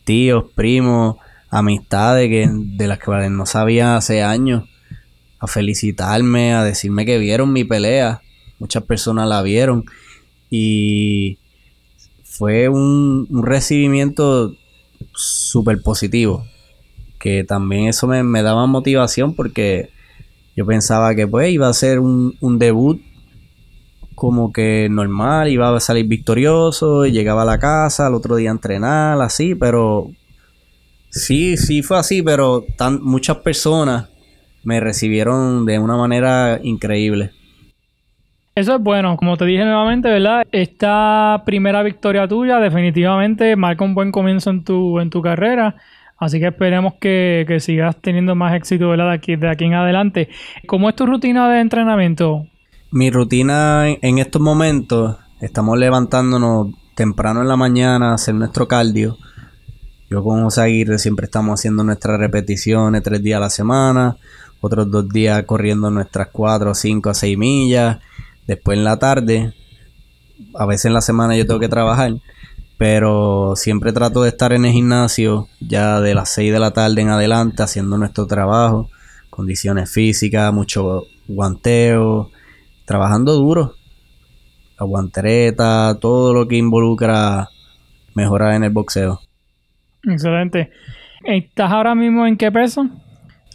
tíos, 0.04 0.44
primos, 0.54 1.16
amistades 1.50 2.28
que, 2.28 2.48
de 2.50 2.86
las 2.86 2.98
que 2.98 3.10
no 3.30 3.46
sabía 3.46 3.96
hace 3.96 4.22
años 4.22 4.64
a 5.42 5.48
felicitarme, 5.48 6.54
a 6.54 6.62
decirme 6.62 7.04
que 7.04 7.18
vieron 7.18 7.52
mi 7.52 7.64
pelea. 7.64 8.22
Muchas 8.60 8.84
personas 8.84 9.28
la 9.28 9.42
vieron 9.42 9.84
y 10.48 11.36
fue 12.22 12.68
un, 12.68 13.26
un 13.28 13.42
recibimiento 13.42 14.54
súper 15.14 15.82
positivo. 15.82 16.44
Que 17.18 17.42
también 17.42 17.88
eso 17.88 18.06
me, 18.06 18.22
me, 18.22 18.42
daba 18.42 18.66
motivación 18.66 19.34
porque 19.34 19.90
yo 20.54 20.64
pensaba 20.64 21.12
que 21.16 21.26
pues 21.26 21.50
iba 21.50 21.68
a 21.68 21.72
ser 21.72 21.98
un, 21.98 22.36
un 22.40 22.60
debut 22.60 23.02
como 24.14 24.52
que 24.52 24.86
normal, 24.88 25.48
iba 25.48 25.76
a 25.76 25.80
salir 25.80 26.06
victorioso, 26.06 27.06
llegaba 27.06 27.42
a 27.42 27.46
la 27.46 27.58
casa, 27.58 28.06
al 28.06 28.14
otro 28.14 28.36
día 28.36 28.50
a 28.50 28.52
entrenar, 28.52 29.20
así, 29.20 29.56
pero 29.56 30.12
sí, 31.10 31.56
sí 31.56 31.82
fue 31.82 31.98
así, 31.98 32.22
pero 32.22 32.64
tan, 32.76 33.02
muchas 33.02 33.38
personas 33.38 34.11
me 34.64 34.80
recibieron 34.80 35.66
de 35.66 35.78
una 35.78 35.96
manera 35.96 36.58
increíble. 36.62 37.32
Eso 38.54 38.74
es 38.76 38.82
bueno, 38.82 39.16
como 39.16 39.38
te 39.38 39.46
dije 39.46 39.64
nuevamente, 39.64 40.10
¿verdad? 40.10 40.46
Esta 40.52 41.42
primera 41.46 41.82
victoria 41.82 42.28
tuya 42.28 42.58
definitivamente 42.58 43.56
marca 43.56 43.82
un 43.82 43.94
buen 43.94 44.12
comienzo 44.12 44.50
en 44.50 44.62
tu, 44.62 45.00
en 45.00 45.08
tu 45.08 45.22
carrera. 45.22 45.76
Así 46.18 46.38
que 46.38 46.48
esperemos 46.48 46.94
que, 47.00 47.46
que 47.48 47.60
sigas 47.60 47.96
teniendo 47.96 48.34
más 48.34 48.54
éxito 48.54 48.90
¿verdad? 48.90 49.08
De, 49.08 49.14
aquí, 49.14 49.36
de 49.36 49.48
aquí 49.48 49.64
en 49.64 49.74
adelante. 49.74 50.28
¿Cómo 50.66 50.90
es 50.90 50.94
tu 50.94 51.06
rutina 51.06 51.48
de 51.48 51.60
entrenamiento? 51.60 52.46
Mi 52.90 53.10
rutina 53.10 53.88
en 53.88 54.18
estos 54.18 54.42
momentos, 54.42 55.16
estamos 55.40 55.78
levantándonos 55.78 56.74
temprano 56.94 57.40
en 57.40 57.48
la 57.48 57.56
mañana 57.56 58.10
a 58.10 58.14
hacer 58.14 58.34
nuestro 58.34 58.68
cardio. 58.68 59.16
Yo 60.10 60.22
con 60.22 60.42
José 60.44 60.60
Aguirre 60.60 60.98
siempre 60.98 61.24
estamos 61.24 61.58
haciendo 61.58 61.84
nuestras 61.84 62.20
repeticiones 62.20 63.02
tres 63.02 63.22
días 63.22 63.38
a 63.38 63.40
la 63.40 63.50
semana 63.50 64.18
otros 64.62 64.90
dos 64.90 65.08
días 65.08 65.42
corriendo 65.42 65.90
nuestras 65.90 66.28
cuatro, 66.28 66.74
cinco, 66.74 67.12
seis 67.12 67.36
millas. 67.36 67.98
Después 68.46 68.78
en 68.78 68.84
la 68.84 68.96
tarde, 68.98 69.52
a 70.54 70.66
veces 70.66 70.86
en 70.86 70.94
la 70.94 71.00
semana 71.00 71.36
yo 71.36 71.46
tengo 71.46 71.60
que 71.60 71.68
trabajar, 71.68 72.12
pero 72.78 73.54
siempre 73.56 73.92
trato 73.92 74.22
de 74.22 74.28
estar 74.28 74.52
en 74.52 74.64
el 74.64 74.72
gimnasio 74.72 75.48
ya 75.60 76.00
de 76.00 76.14
las 76.14 76.30
6 76.30 76.52
de 76.52 76.60
la 76.60 76.72
tarde 76.72 77.02
en 77.02 77.10
adelante 77.10 77.62
haciendo 77.62 77.98
nuestro 77.98 78.26
trabajo, 78.26 78.88
condiciones 79.30 79.90
físicas, 79.90 80.52
mucho 80.52 81.02
guanteo, 81.26 82.30
trabajando 82.84 83.34
duro, 83.34 83.74
la 84.78 84.86
guantereta, 84.86 85.98
todo 86.00 86.34
lo 86.34 86.46
que 86.46 86.56
involucra 86.56 87.48
mejorar 88.14 88.54
en 88.54 88.64
el 88.64 88.70
boxeo. 88.70 89.20
Excelente. 90.04 90.70
¿Estás 91.24 91.70
ahora 91.70 91.94
mismo 91.94 92.26
en 92.26 92.36
qué 92.36 92.50
peso? 92.50 92.88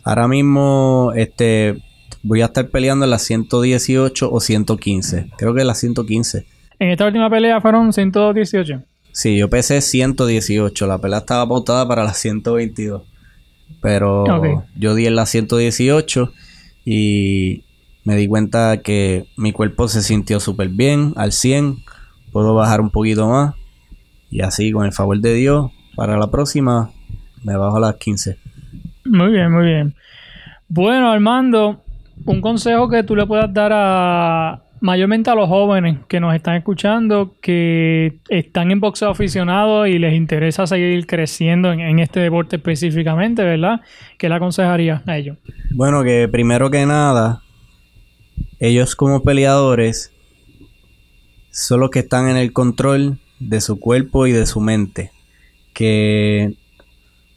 Ahora 0.08 0.30
mismo, 0.30 1.12
este, 1.18 1.84
voy 2.24 2.42
a 2.42 2.46
estar 2.46 2.70
peleando 2.70 3.04
en 3.04 3.12
las 3.12 3.24
118 3.24 4.32
o 4.32 4.40
115. 4.40 5.32
Creo 5.38 5.54
que 5.54 5.66
las 5.66 5.82
115. 5.82 6.46
En 6.80 6.90
esta 6.92 7.08
última 7.08 7.30
pelea 7.30 7.60
fueron 7.60 7.92
118. 7.92 8.84
Sí, 9.12 9.38
yo 9.38 9.50
pesé 9.50 9.82
118. 9.82 10.88
La 10.88 10.98
pelea 10.98 11.20
estaba 11.20 11.46
pautada 11.50 11.86
para 11.86 12.06
las 12.06 12.18
122. 12.20 13.02
Pero 13.82 14.24
okay. 14.24 14.56
yo 14.78 14.96
di 14.96 15.08
en 15.08 15.16
las 15.18 15.28
118 15.28 16.32
y 16.86 17.66
me 18.06 18.16
di 18.16 18.30
cuenta 18.30 18.82
que 18.82 19.28
mi 19.36 19.52
cuerpo 19.52 19.90
se 19.90 20.02
sintió 20.02 20.40
súper 20.40 20.70
bien, 20.70 21.12
al 21.18 21.34
100. 21.34 21.80
Puedo 22.32 22.54
bajar 22.54 22.80
un 22.80 22.92
poquito 22.92 23.28
más. 23.28 23.56
Y 24.30 24.40
así, 24.40 24.72
con 24.72 24.86
el 24.86 24.94
favor 24.94 25.20
de 25.20 25.34
Dios, 25.34 25.70
para 25.98 26.18
la 26.18 26.32
próxima 26.32 26.92
me 27.44 27.58
bajo 27.58 27.76
a 27.76 27.82
las 27.82 27.96
15. 27.96 28.47
Muy 29.10 29.32
bien, 29.32 29.52
muy 29.52 29.66
bien. 29.66 29.96
Bueno, 30.68 31.12
Armando, 31.12 31.82
un 32.26 32.42
consejo 32.42 32.90
que 32.90 33.04
tú 33.04 33.16
le 33.16 33.26
puedas 33.26 33.54
dar 33.54 33.72
a 33.74 34.62
mayormente 34.80 35.30
a 35.30 35.36
los 35.36 35.48
jóvenes 35.48 35.98
que 36.08 36.20
nos 36.20 36.36
están 36.36 36.56
escuchando, 36.56 37.36
que 37.42 38.20
están 38.30 38.72
en 38.72 38.80
boxeo 38.80 39.10
aficionado 39.10 39.88
y 39.88 39.98
les 39.98 40.14
interesa 40.14 40.68
seguir 40.68 41.08
creciendo 41.08 41.72
en, 41.72 41.80
en 41.80 42.00
este 42.00 42.20
deporte 42.20 42.58
específicamente, 42.58 43.44
¿verdad? 43.44 43.82
¿Qué 44.18 44.30
le 44.30 44.36
aconsejaría 44.36 45.02
a 45.06 45.18
ellos? 45.18 45.38
Bueno, 45.72 46.04
que 46.04 46.28
primero 46.28 46.70
que 46.70 46.86
nada, 46.86 47.42
ellos 48.60 48.96
como 48.96 49.24
peleadores 49.24 50.12
son 51.52 51.80
los 51.80 51.90
que 51.90 52.00
están 52.00 52.30
en 52.30 52.38
el 52.38 52.54
control 52.54 53.18
de 53.40 53.62
su 53.62 53.80
cuerpo 53.80 54.28
y 54.28 54.32
de 54.32 54.46
su 54.46 54.62
mente. 54.62 55.12
Que 55.74 56.56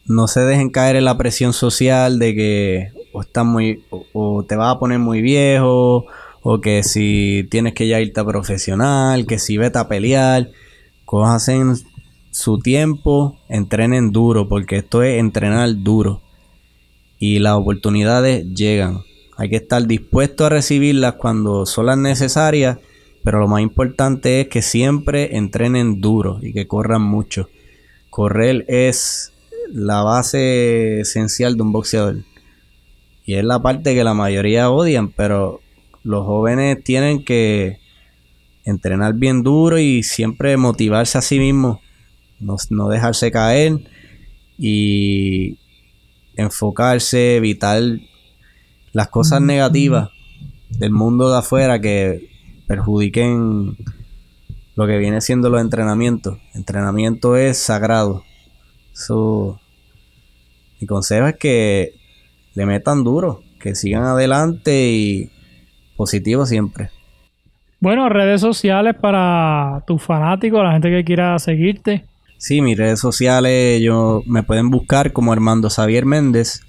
no 0.07 0.27
se 0.29 0.41
dejen 0.41 0.71
caer 0.71 0.97
en 0.97 1.05
la 1.05 1.17
presión 1.17 1.53
social 1.53 2.19
de 2.19 2.35
que 2.35 2.93
o, 3.13 3.23
estás 3.23 3.45
muy, 3.45 3.85
o, 4.13 4.45
te 4.45 4.57
vas 4.57 4.75
a 4.75 4.79
poner 4.79 4.99
muy 4.99 5.23
viejo, 5.23 6.07
o 6.43 6.61
que 6.61 6.83
si 6.83 7.47
tienes 7.51 7.75
que 7.75 7.89
ya 7.89 8.01
irte 8.01 8.21
a 8.21 8.25
profesional, 8.25 9.27
que 9.27 9.39
si 9.39 9.57
vete 9.57 9.79
a 9.79 9.89
pelear, 9.89 10.51
cojan 11.05 11.77
su 12.31 12.59
tiempo, 12.59 13.39
entrenen 13.49 14.13
duro, 14.13 14.49
porque 14.49 14.77
esto 14.77 15.03
es 15.03 15.19
entrenar 15.19 15.83
duro. 15.83 16.23
Y 17.19 17.39
las 17.41 17.55
oportunidades 17.55 18.47
llegan. 18.55 19.03
Hay 19.37 19.51
que 19.51 19.57
estar 19.57 19.87
dispuesto 19.87 20.47
a 20.47 20.51
recibirlas 20.51 21.15
cuando 21.15 21.67
son 21.67 21.87
las 21.87 21.99
necesarias, 21.99 22.79
pero 23.23 23.41
lo 23.41 23.49
más 23.49 23.61
importante 23.61 24.41
es 24.41 24.49
que 24.49 24.63
siempre 24.63 25.37
entrenen 25.37 26.01
duro 26.01 26.39
y 26.43 26.53
que 26.53 26.67
corran 26.67 27.03
mucho. 27.03 27.49
Correr 28.09 28.65
es 28.69 29.30
la 29.73 30.03
base 30.03 31.01
esencial 31.01 31.57
de 31.57 31.63
un 31.63 31.73
boxeador. 31.73 32.17
Y 33.25 33.35
es 33.35 33.45
la 33.45 33.61
parte 33.63 33.95
que 33.95 34.05
la 34.05 34.15
mayoría 34.15 34.71
odian, 34.71 35.11
pero 35.11 35.61
los 36.03 36.25
jóvenes 36.25 36.83
tienen 36.83 37.25
que 37.25 37.79
entrenar 38.65 39.15
bien 39.15 39.43
duro 39.43 39.79
y 39.79 40.03
siempre 40.03 40.57
motivarse 40.57 41.19
a 41.19 41.23
sí 41.23 41.39
mismos, 41.39 41.79
no, 42.39 42.57
no 42.71 42.89
dejarse 42.89 43.31
caer 43.31 43.81
y 44.59 45.59
enfocarse, 46.37 47.37
evitar 47.37 47.83
las 48.93 49.09
cosas 49.09 49.41
negativas 49.41 50.11
del 50.71 50.93
mundo 50.93 51.31
de 51.31 51.39
afuera 51.39 51.81
que 51.81 52.31
perjudiquen 52.67 53.77
lo 54.77 54.87
que 54.87 54.99
viene 54.99 55.21
siendo 55.21 55.51
los 55.51 55.61
entrenamientos. 55.61 56.39
Entrenamiento 56.55 57.37
es 57.37 57.59
sagrado. 57.59 58.25
So, 59.01 59.61
mi 60.81 60.87
consejo 60.87 61.27
es 61.27 61.37
que 61.37 61.95
le 62.55 62.67
metan 62.67 63.05
duro, 63.05 63.43
que 63.61 63.75
sigan 63.75 64.05
adelante 64.05 64.91
y 64.91 65.31
positivo 65.97 66.47
siempre. 66.47 66.91
Bueno, 67.81 68.09
redes 68.11 68.43
sociales 68.43 68.95
para 69.01 69.83
tus 69.87 70.03
fanáticos, 70.03 70.63
la 70.63 70.73
gente 70.73 70.91
que 70.91 71.05
quiera 71.05 71.39
seguirte. 71.39 72.05
Sí, 72.37 72.61
mis 72.61 72.77
redes 72.77 73.01
sociales 73.01 73.81
yo, 73.83 74.23
me 74.27 74.43
pueden 74.43 74.71
buscar 74.71 75.13
como 75.13 75.33
Armando 75.33 75.71
Xavier 75.71 76.05
Méndez, 76.05 76.63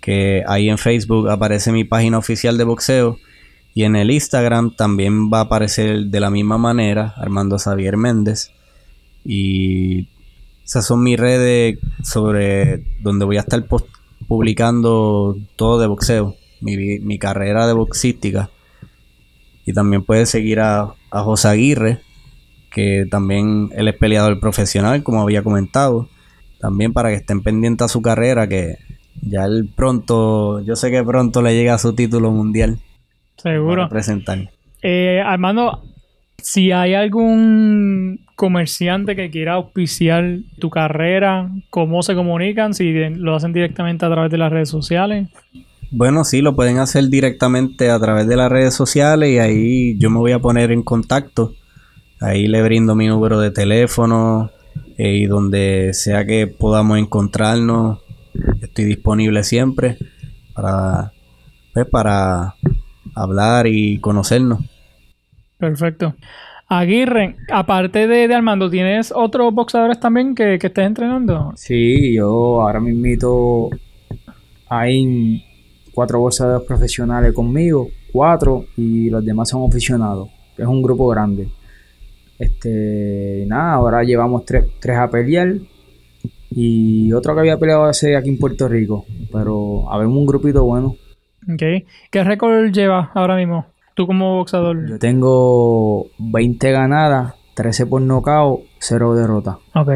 que 0.00 0.42
ahí 0.46 0.68
en 0.68 0.78
Facebook 0.78 1.30
aparece 1.30 1.72
mi 1.72 1.84
página 1.84 2.18
oficial 2.18 2.58
de 2.58 2.64
boxeo 2.64 3.18
y 3.74 3.84
en 3.84 3.96
el 3.96 4.10
Instagram 4.10 4.76
también 4.76 5.30
va 5.30 5.38
a 5.38 5.42
aparecer 5.42 6.06
de 6.06 6.20
la 6.20 6.30
misma 6.30 6.58
manera 6.58 7.14
Armando 7.16 7.58
Xavier 7.58 7.96
Méndez 7.96 8.50
y 9.24 10.08
esas 10.64 10.86
son 10.86 11.02
mis 11.02 11.18
redes 11.18 11.78
sobre 12.02 12.84
donde 13.02 13.24
voy 13.24 13.36
a 13.36 13.40
estar 13.40 13.64
publicando 14.26 15.36
todo 15.56 15.78
de 15.78 15.86
boxeo, 15.86 16.36
mi, 16.60 16.98
mi 17.00 17.18
carrera 17.18 17.66
de 17.66 17.74
boxística 17.74 18.50
y 19.66 19.72
también 19.72 20.04
puedes 20.04 20.28
seguir 20.30 20.60
a, 20.60 20.94
a 21.10 21.22
José 21.22 21.48
Aguirre, 21.48 22.00
que 22.70 23.06
también 23.10 23.70
él 23.74 23.88
es 23.88 23.96
peleador 23.96 24.38
profesional, 24.40 25.02
como 25.02 25.22
había 25.22 25.42
comentado. 25.42 26.08
También 26.60 26.92
para 26.92 27.10
que 27.10 27.16
estén 27.16 27.42
pendientes 27.42 27.86
a 27.86 27.88
su 27.88 28.02
carrera, 28.02 28.48
que 28.48 28.76
ya 29.22 29.44
él 29.44 29.70
pronto, 29.74 30.60
yo 30.60 30.76
sé 30.76 30.90
que 30.90 31.02
pronto 31.02 31.40
le 31.40 31.54
llega 31.54 31.74
a 31.74 31.78
su 31.78 31.94
título 31.94 32.30
mundial. 32.30 32.78
Seguro. 33.36 33.88
Presentar. 33.88 34.50
Eh, 34.82 35.20
Armando, 35.24 35.82
si 36.42 36.72
hay 36.72 36.94
algún 36.94 38.23
comerciante 38.44 39.16
que 39.16 39.30
quiera 39.30 39.54
auspiciar 39.54 40.40
tu 40.58 40.68
carrera, 40.68 41.50
¿cómo 41.70 42.02
se 42.02 42.14
comunican? 42.14 42.74
Si 42.74 42.92
lo 42.92 43.34
hacen 43.34 43.54
directamente 43.54 44.04
a 44.04 44.10
través 44.10 44.30
de 44.30 44.36
las 44.36 44.52
redes 44.52 44.68
sociales. 44.68 45.30
Bueno, 45.90 46.24
sí, 46.24 46.42
lo 46.42 46.54
pueden 46.54 46.76
hacer 46.76 47.08
directamente 47.08 47.90
a 47.90 47.98
través 47.98 48.28
de 48.28 48.36
las 48.36 48.52
redes 48.52 48.74
sociales 48.74 49.30
y 49.30 49.38
ahí 49.38 49.98
yo 49.98 50.10
me 50.10 50.18
voy 50.18 50.32
a 50.32 50.40
poner 50.40 50.72
en 50.72 50.82
contacto. 50.82 51.54
Ahí 52.20 52.46
le 52.46 52.62
brindo 52.62 52.94
mi 52.94 53.06
número 53.06 53.40
de 53.40 53.50
teléfono 53.50 54.50
eh, 54.98 55.14
y 55.14 55.24
donde 55.24 55.94
sea 55.94 56.26
que 56.26 56.46
podamos 56.46 56.98
encontrarnos, 56.98 58.00
estoy 58.60 58.84
disponible 58.84 59.42
siempre 59.42 59.96
para, 60.54 61.14
pues, 61.72 61.86
para 61.86 62.56
hablar 63.14 63.66
y 63.68 64.00
conocernos. 64.00 64.60
Perfecto. 65.56 66.14
Aguirre, 66.66 67.36
aparte 67.52 68.06
de, 68.06 68.26
de 68.26 68.34
Armando, 68.34 68.70
¿tienes 68.70 69.12
otros 69.14 69.52
boxeadores 69.52 70.00
también 70.00 70.34
que, 70.34 70.58
que 70.58 70.68
estés 70.68 70.86
entrenando? 70.86 71.52
Sí, 71.56 72.14
yo 72.14 72.62
ahora 72.62 72.80
mismo 72.80 73.70
hay 74.68 75.44
cuatro 75.92 76.20
boxeadores 76.20 76.66
profesionales 76.66 77.32
conmigo, 77.32 77.88
cuatro, 78.12 78.64
y 78.76 79.10
los 79.10 79.24
demás 79.24 79.48
son 79.48 79.68
aficionados. 79.68 80.28
Es 80.56 80.66
un 80.66 80.82
grupo 80.82 81.08
grande. 81.08 81.48
Este, 82.38 83.44
nada, 83.46 83.74
ahora 83.74 84.02
llevamos 84.02 84.44
tres, 84.44 84.64
tres 84.80 84.96
a 84.98 85.08
pelear. 85.08 85.54
Y 86.50 87.12
otro 87.12 87.34
que 87.34 87.40
había 87.40 87.58
peleado 87.58 87.84
hace 87.84 88.16
aquí 88.16 88.28
en 88.28 88.38
Puerto 88.38 88.68
Rico. 88.68 89.04
Pero 89.32 89.90
habemos 89.90 90.16
un 90.16 90.26
grupito 90.26 90.64
bueno. 90.64 90.96
Ok. 91.52 91.62
¿Qué 92.10 92.24
récord 92.24 92.70
llevas 92.70 93.08
ahora 93.14 93.36
mismo? 93.36 93.66
Tú 93.94 94.06
como 94.06 94.36
boxeador. 94.36 94.88
Yo 94.88 94.98
tengo 94.98 96.06
20 96.18 96.72
ganadas, 96.72 97.34
13 97.54 97.86
por 97.86 98.02
nocaut, 98.02 98.62
0 98.80 99.14
derrotas. 99.14 99.56
Ok 99.74 99.90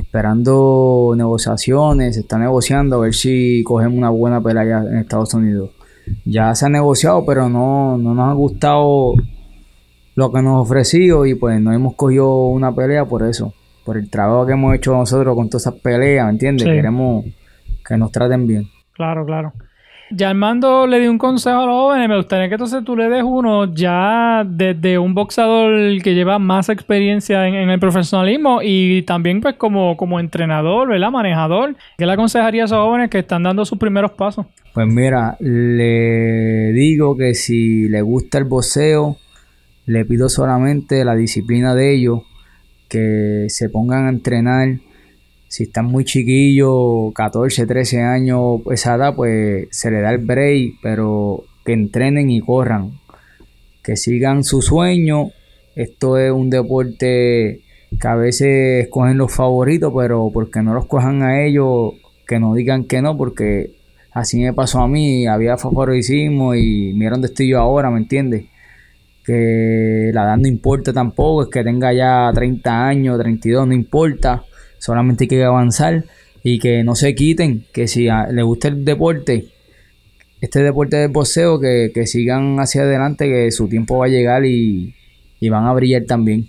esperando 0.00 1.12
negociaciones, 1.16 2.14
se 2.14 2.22
está 2.22 2.38
negociando 2.38 2.96
a 2.96 3.00
ver 3.00 3.14
si 3.14 3.62
cogemos 3.64 3.96
una 3.96 4.10
buena 4.10 4.40
pelea 4.40 4.80
en 4.80 4.98
Estados 4.98 5.34
Unidos. 5.34 5.70
Ya 6.24 6.54
se 6.54 6.66
ha 6.66 6.68
negociado, 6.68 7.24
pero 7.24 7.48
no, 7.48 7.96
no 7.98 8.14
nos 8.14 8.30
ha 8.30 8.32
gustado 8.32 9.14
lo 10.16 10.32
que 10.32 10.42
nos 10.42 10.56
ha 10.56 10.60
ofrecido 10.60 11.26
y 11.26 11.34
pues 11.34 11.60
no 11.60 11.72
hemos 11.72 11.94
cogido 11.94 12.46
una 12.46 12.74
pelea 12.74 13.04
por 13.04 13.22
eso, 13.22 13.54
por 13.84 13.96
el 13.96 14.10
trabajo 14.10 14.46
que 14.46 14.52
hemos 14.52 14.74
hecho 14.74 14.92
nosotros 14.92 15.34
con 15.34 15.48
todas 15.48 15.62
esas 15.62 15.80
peleas, 15.80 16.26
¿me 16.26 16.32
entiendes? 16.32 16.66
Sí. 16.66 16.72
Queremos 16.72 17.24
que 17.86 17.96
nos 17.96 18.10
traten 18.10 18.46
bien. 18.46 18.64
Claro, 18.92 19.24
claro. 19.24 19.52
Ya 20.12 20.30
Armando 20.30 20.88
le 20.88 20.98
dio 20.98 21.10
un 21.10 21.18
consejo 21.18 21.60
a 21.60 21.66
los 21.66 21.74
jóvenes. 21.74 22.08
Me 22.08 22.16
gustaría 22.16 22.48
que 22.48 22.54
entonces 22.54 22.84
tú 22.84 22.96
le 22.96 23.08
des 23.08 23.22
uno 23.24 23.72
ya 23.72 24.44
desde 24.44 24.98
un 24.98 25.14
boxeador 25.14 26.02
que 26.02 26.14
lleva 26.14 26.40
más 26.40 26.68
experiencia 26.68 27.46
en, 27.46 27.54
en, 27.54 27.70
el 27.70 27.78
profesionalismo 27.78 28.60
y 28.62 29.02
también 29.02 29.40
pues 29.40 29.54
como, 29.54 29.96
como 29.96 30.18
entrenador, 30.18 30.88
¿verdad? 30.88 31.12
Manejador. 31.12 31.76
¿Qué 31.96 32.06
le 32.06 32.12
aconsejaría 32.12 32.62
a 32.62 32.64
esos 32.66 32.78
jóvenes 32.78 33.08
que 33.08 33.20
están 33.20 33.44
dando 33.44 33.64
sus 33.64 33.78
primeros 33.78 34.10
pasos? 34.10 34.46
Pues 34.74 34.86
mira, 34.88 35.36
le 35.38 36.72
digo 36.72 37.16
que 37.16 37.34
si 37.34 37.88
le 37.88 38.02
gusta 38.02 38.38
el 38.38 38.44
boxeo, 38.44 39.16
le 39.86 40.04
pido 40.04 40.28
solamente 40.28 41.04
la 41.04 41.14
disciplina 41.14 41.74
de 41.74 41.94
ellos, 41.94 42.22
que 42.88 43.46
se 43.48 43.68
pongan 43.68 44.06
a 44.06 44.10
entrenar 44.10 44.68
si 45.50 45.64
están 45.64 45.86
muy 45.86 46.04
chiquillos, 46.04 47.12
14, 47.12 47.66
13 47.66 48.02
años, 48.02 48.60
esa 48.70 48.94
edad, 48.94 49.16
pues 49.16 49.66
se 49.72 49.90
le 49.90 50.00
da 50.00 50.12
el 50.12 50.18
break, 50.18 50.74
pero 50.80 51.42
que 51.64 51.72
entrenen 51.72 52.30
y 52.30 52.40
corran, 52.40 52.92
que 53.82 53.96
sigan 53.96 54.44
su 54.44 54.62
sueño. 54.62 55.30
Esto 55.74 56.18
es 56.18 56.30
un 56.30 56.50
deporte 56.50 57.62
que 58.00 58.08
a 58.08 58.14
veces 58.14 58.84
escogen 58.84 59.18
los 59.18 59.34
favoritos, 59.34 59.92
pero 59.92 60.30
porque 60.32 60.62
no 60.62 60.72
los 60.72 60.86
cojan 60.86 61.24
a 61.24 61.42
ellos, 61.44 61.94
que 62.28 62.38
no 62.38 62.54
digan 62.54 62.84
que 62.84 63.02
no, 63.02 63.16
porque 63.16 63.72
así 64.12 64.40
me 64.40 64.52
pasó 64.52 64.78
a 64.78 64.86
mí, 64.86 65.26
había 65.26 65.56
favoritismo 65.56 66.54
y 66.54 66.92
mira 66.94 67.10
dónde 67.10 67.26
estoy 67.26 67.48
yo 67.48 67.58
ahora, 67.58 67.90
¿me 67.90 67.98
entiendes? 67.98 68.44
Que 69.24 70.12
la 70.14 70.22
edad 70.22 70.36
no 70.36 70.46
importa 70.46 70.92
tampoco, 70.92 71.42
es 71.42 71.48
que 71.48 71.64
tenga 71.64 71.92
ya 71.92 72.30
30 72.32 72.86
años, 72.86 73.18
32, 73.18 73.66
no 73.66 73.74
importa 73.74 74.44
solamente 74.80 75.24
hay 75.24 75.28
que 75.28 75.44
avanzar 75.44 76.04
y 76.42 76.58
que 76.58 76.82
no 76.82 76.96
se 76.96 77.14
quiten, 77.14 77.64
que 77.72 77.86
si 77.86 78.08
les 78.32 78.44
gusta 78.44 78.68
el 78.68 78.84
deporte, 78.84 79.46
este 80.40 80.62
deporte 80.62 80.96
del 80.96 81.10
boxeo, 81.10 81.60
que, 81.60 81.92
que, 81.94 82.06
sigan 82.06 82.58
hacia 82.58 82.82
adelante, 82.82 83.26
que 83.26 83.50
su 83.52 83.68
tiempo 83.68 83.98
va 83.98 84.06
a 84.06 84.08
llegar 84.08 84.44
y, 84.44 84.94
y 85.38 85.48
van 85.48 85.66
a 85.66 85.72
brillar 85.72 86.04
también. 86.04 86.48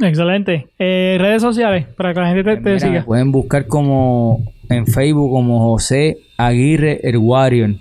Excelente. 0.00 0.68
Eh, 0.78 1.16
redes 1.18 1.42
sociales, 1.42 1.86
para 1.96 2.14
que 2.14 2.20
la 2.20 2.34
gente 2.34 2.44
te, 2.44 2.56
te 2.56 2.74
Mira, 2.74 2.80
siga. 2.80 3.04
Pueden 3.04 3.32
buscar 3.32 3.66
como 3.66 4.52
en 4.68 4.86
Facebook 4.86 5.30
como 5.30 5.70
José 5.70 6.18
Aguirre 6.36 7.00
el 7.02 7.16
Warrior. 7.18 7.74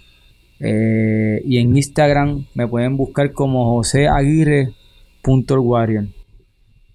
Eh, 0.59 1.41
y 1.45 1.59
en 1.59 1.75
Instagram 1.75 2.45
me 2.53 2.67
pueden 2.67 2.97
buscar 2.97 3.31
como 3.31 3.75
joseaguirre.warrior. 3.75 6.07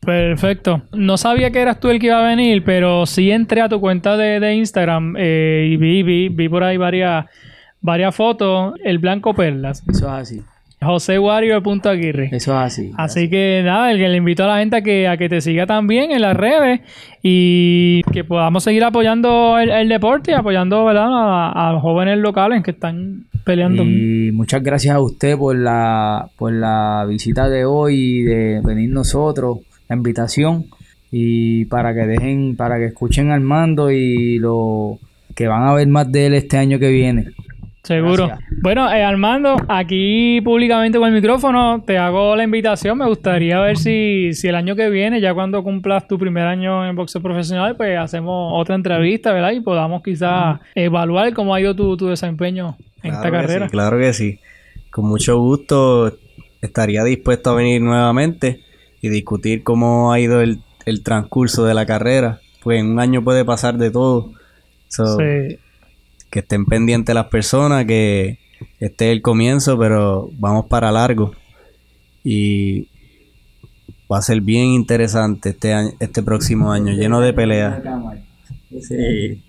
Perfecto. 0.05 0.83
No 0.93 1.17
sabía 1.17 1.51
que 1.51 1.61
eras 1.61 1.81
tú 1.81 1.90
el 1.90 1.99
que 1.99 2.07
iba 2.07 2.19
a 2.25 2.29
venir, 2.29 2.62
pero 2.64 3.07
sí 3.07 3.31
entré 3.31 3.61
a 3.61 3.69
tu 3.69 3.81
cuenta 3.81 4.17
de, 4.17 4.40
de 4.40 4.55
Instagram 4.55 5.14
eh, 5.19 5.69
y 5.71 5.77
vi, 5.77 6.03
vi, 6.03 6.29
vi 6.29 6.49
por 6.49 6.64
ahí 6.64 6.77
varias, 6.77 7.27
varias 7.81 8.14
fotos. 8.14 8.75
El 8.85 8.99
blanco 8.99 9.35
perlas. 9.35 9.83
Eso 9.88 10.07
es 10.07 10.12
así. 10.12 10.43
josewarrior.aguirre. 10.81 12.29
Eso 12.33 12.53
es 12.53 12.59
así. 12.59 12.93
Así 12.97 13.31
que 13.31 13.62
nada, 13.64 13.90
el 13.90 13.99
que 13.99 14.09
le 14.09 14.17
invito 14.17 14.45
a 14.45 14.49
la 14.49 14.59
gente 14.59 14.77
a 14.77 14.83
que, 14.83 15.09
a 15.09 15.17
que 15.17 15.29
te 15.29 15.40
siga 15.40 15.67
también 15.67 16.11
en 16.12 16.21
las 16.21 16.37
redes 16.37 16.81
y 17.23 18.03
que 18.12 18.25
podamos 18.25 18.62
seguir 18.64 18.85
apoyando 18.85 19.59
el, 19.59 19.71
el 19.71 19.88
deporte 19.88 20.33
y 20.33 20.35
apoyando 20.35 20.85
¿verdad? 20.85 21.09
A, 21.09 21.69
a 21.69 21.73
los 21.73 21.83
jóvenes 21.83 22.19
locales 22.19 22.62
que 22.62 22.73
están 22.73 23.25
peleando. 23.45 23.83
Y 23.83 24.31
muchas 24.33 24.62
gracias 24.62 24.95
a 24.95 25.01
usted 25.01 25.37
por 25.37 25.57
la, 25.57 26.29
por 26.37 26.53
la 26.53 27.05
visita 27.09 27.49
de 27.49 27.64
hoy 27.64 27.95
y 27.95 28.23
de 28.23 28.61
venir 28.62 28.90
nosotros, 28.90 29.59
la 29.88 29.97
invitación. 29.97 30.66
Y 31.11 31.66
para 31.66 31.94
que 31.94 32.01
dejen, 32.07 32.57
para 32.57 32.77
que 32.79 32.87
escuchen 32.87 33.31
al 33.31 33.40
mando 33.40 33.90
y 33.90 34.38
lo 34.38 34.99
que 35.35 35.47
van 35.47 35.62
a 35.62 35.75
ver 35.75 35.87
más 35.88 36.11
de 36.11 36.27
él 36.27 36.35
este 36.35 36.57
año 36.59 36.79
que 36.79 36.88
viene. 36.90 37.27
Seguro. 37.85 38.29
Gracias. 38.29 38.49
Bueno, 38.62 38.90
eh, 38.90 39.03
Armando, 39.05 39.57
aquí 39.68 40.40
públicamente 40.40 40.99
con 40.99 41.07
el 41.09 41.14
micrófono 41.14 41.83
te 41.87 41.99
hago 41.99 42.35
la 42.35 42.42
invitación. 42.42 42.97
Me 42.97 43.07
gustaría 43.07 43.61
ver 43.61 43.77
si, 43.77 44.33
si 44.33 44.49
el 44.49 44.55
año 44.55 44.75
que 44.75 44.88
viene, 44.88 45.20
ya 45.20 45.35
cuando 45.35 45.62
cumplas 45.62 46.09
tu 46.09 46.18
primer 46.18 46.47
año 46.47 46.88
en 46.88 46.97
boxeo 46.97 47.20
profesional, 47.20 47.77
pues 47.77 47.99
hacemos 47.99 48.53
otra 48.55 48.75
entrevista, 48.75 49.33
¿verdad? 49.35 49.53
Y 49.53 49.61
podamos 49.61 50.03
quizás 50.03 50.61
evaluar 50.75 51.33
cómo 51.35 51.55
ha 51.55 51.61
ido 51.61 51.77
tu, 51.77 51.94
tu 51.97 52.07
desempeño 52.07 52.77
en 53.03 53.12
esta 53.12 53.29
Claro 53.29 53.47
carrera. 53.47 53.66
sí, 53.66 53.70
claro 53.70 53.99
que 53.99 54.12
sí. 54.14 54.38
Con 54.90 55.07
mucho 55.07 55.38
gusto 55.38 56.16
estaría 56.62 57.05
dispuesto 57.05 57.51
a 57.51 57.55
venir 57.57 57.83
nuevamente 57.83 58.61
y 59.05 59.11
discutir 59.11 59.62
cómo 59.62 60.14
ha 60.14 60.19
ido 60.19 60.40
el, 60.40 60.62
el 60.87 61.03
transcurso 61.03 61.67
de 61.67 61.75
la 61.75 61.85
carrera. 61.85 62.40
Pues 62.62 62.81
en 62.81 62.87
un 62.87 63.01
año 63.01 63.23
puede 63.23 63.45
pasar 63.45 63.77
de 63.77 63.90
todo. 63.90 64.33
So, 64.88 65.19
Sí. 65.19 65.59
Que 66.31 66.38
estén 66.38 66.64
pendientes 66.64 67.14
las 67.14 67.27
personas, 67.27 67.85
que 67.85 68.38
este 68.81 69.11
es 69.11 69.12
el 69.12 69.21
comienzo, 69.21 69.79
pero 69.79 70.31
vamos 70.38 70.64
para 70.71 70.90
largo. 70.90 71.33
Y 72.25 72.88
va 74.11 74.19
a 74.19 74.23
ser 74.23 74.40
bien 74.40 74.69
interesante 74.69 75.51
este 75.51 75.75
año, 75.75 75.90
este 76.01 76.23
próximo 76.23 76.73
año, 76.73 76.95
lleno 76.95 77.21
de 77.21 77.35
peleas. 77.35 77.83
Sí. 78.81 79.43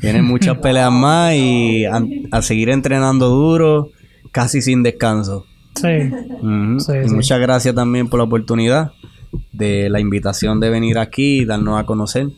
Tienen 0.00 0.24
muchas 0.24 0.58
peleas 0.62 0.92
más 0.92 1.34
y 1.34 1.84
a, 1.84 2.00
a 2.30 2.42
seguir 2.42 2.70
entrenando 2.70 3.28
duro, 3.28 3.90
casi 4.30 4.62
sin 4.62 4.84
descanso. 4.84 5.46
Sí. 5.74 5.88
Y 5.88 6.80
sí. 6.80 7.14
muchas 7.14 7.40
gracias 7.40 7.74
también 7.74 8.08
por 8.08 8.18
la 8.18 8.24
oportunidad 8.24 8.92
de 9.52 9.90
la 9.90 10.00
invitación 10.00 10.60
de 10.60 10.70
venir 10.70 10.98
aquí 10.98 11.40
y 11.40 11.44
darnos 11.44 11.80
a 11.80 11.84
conocer. 11.84 12.28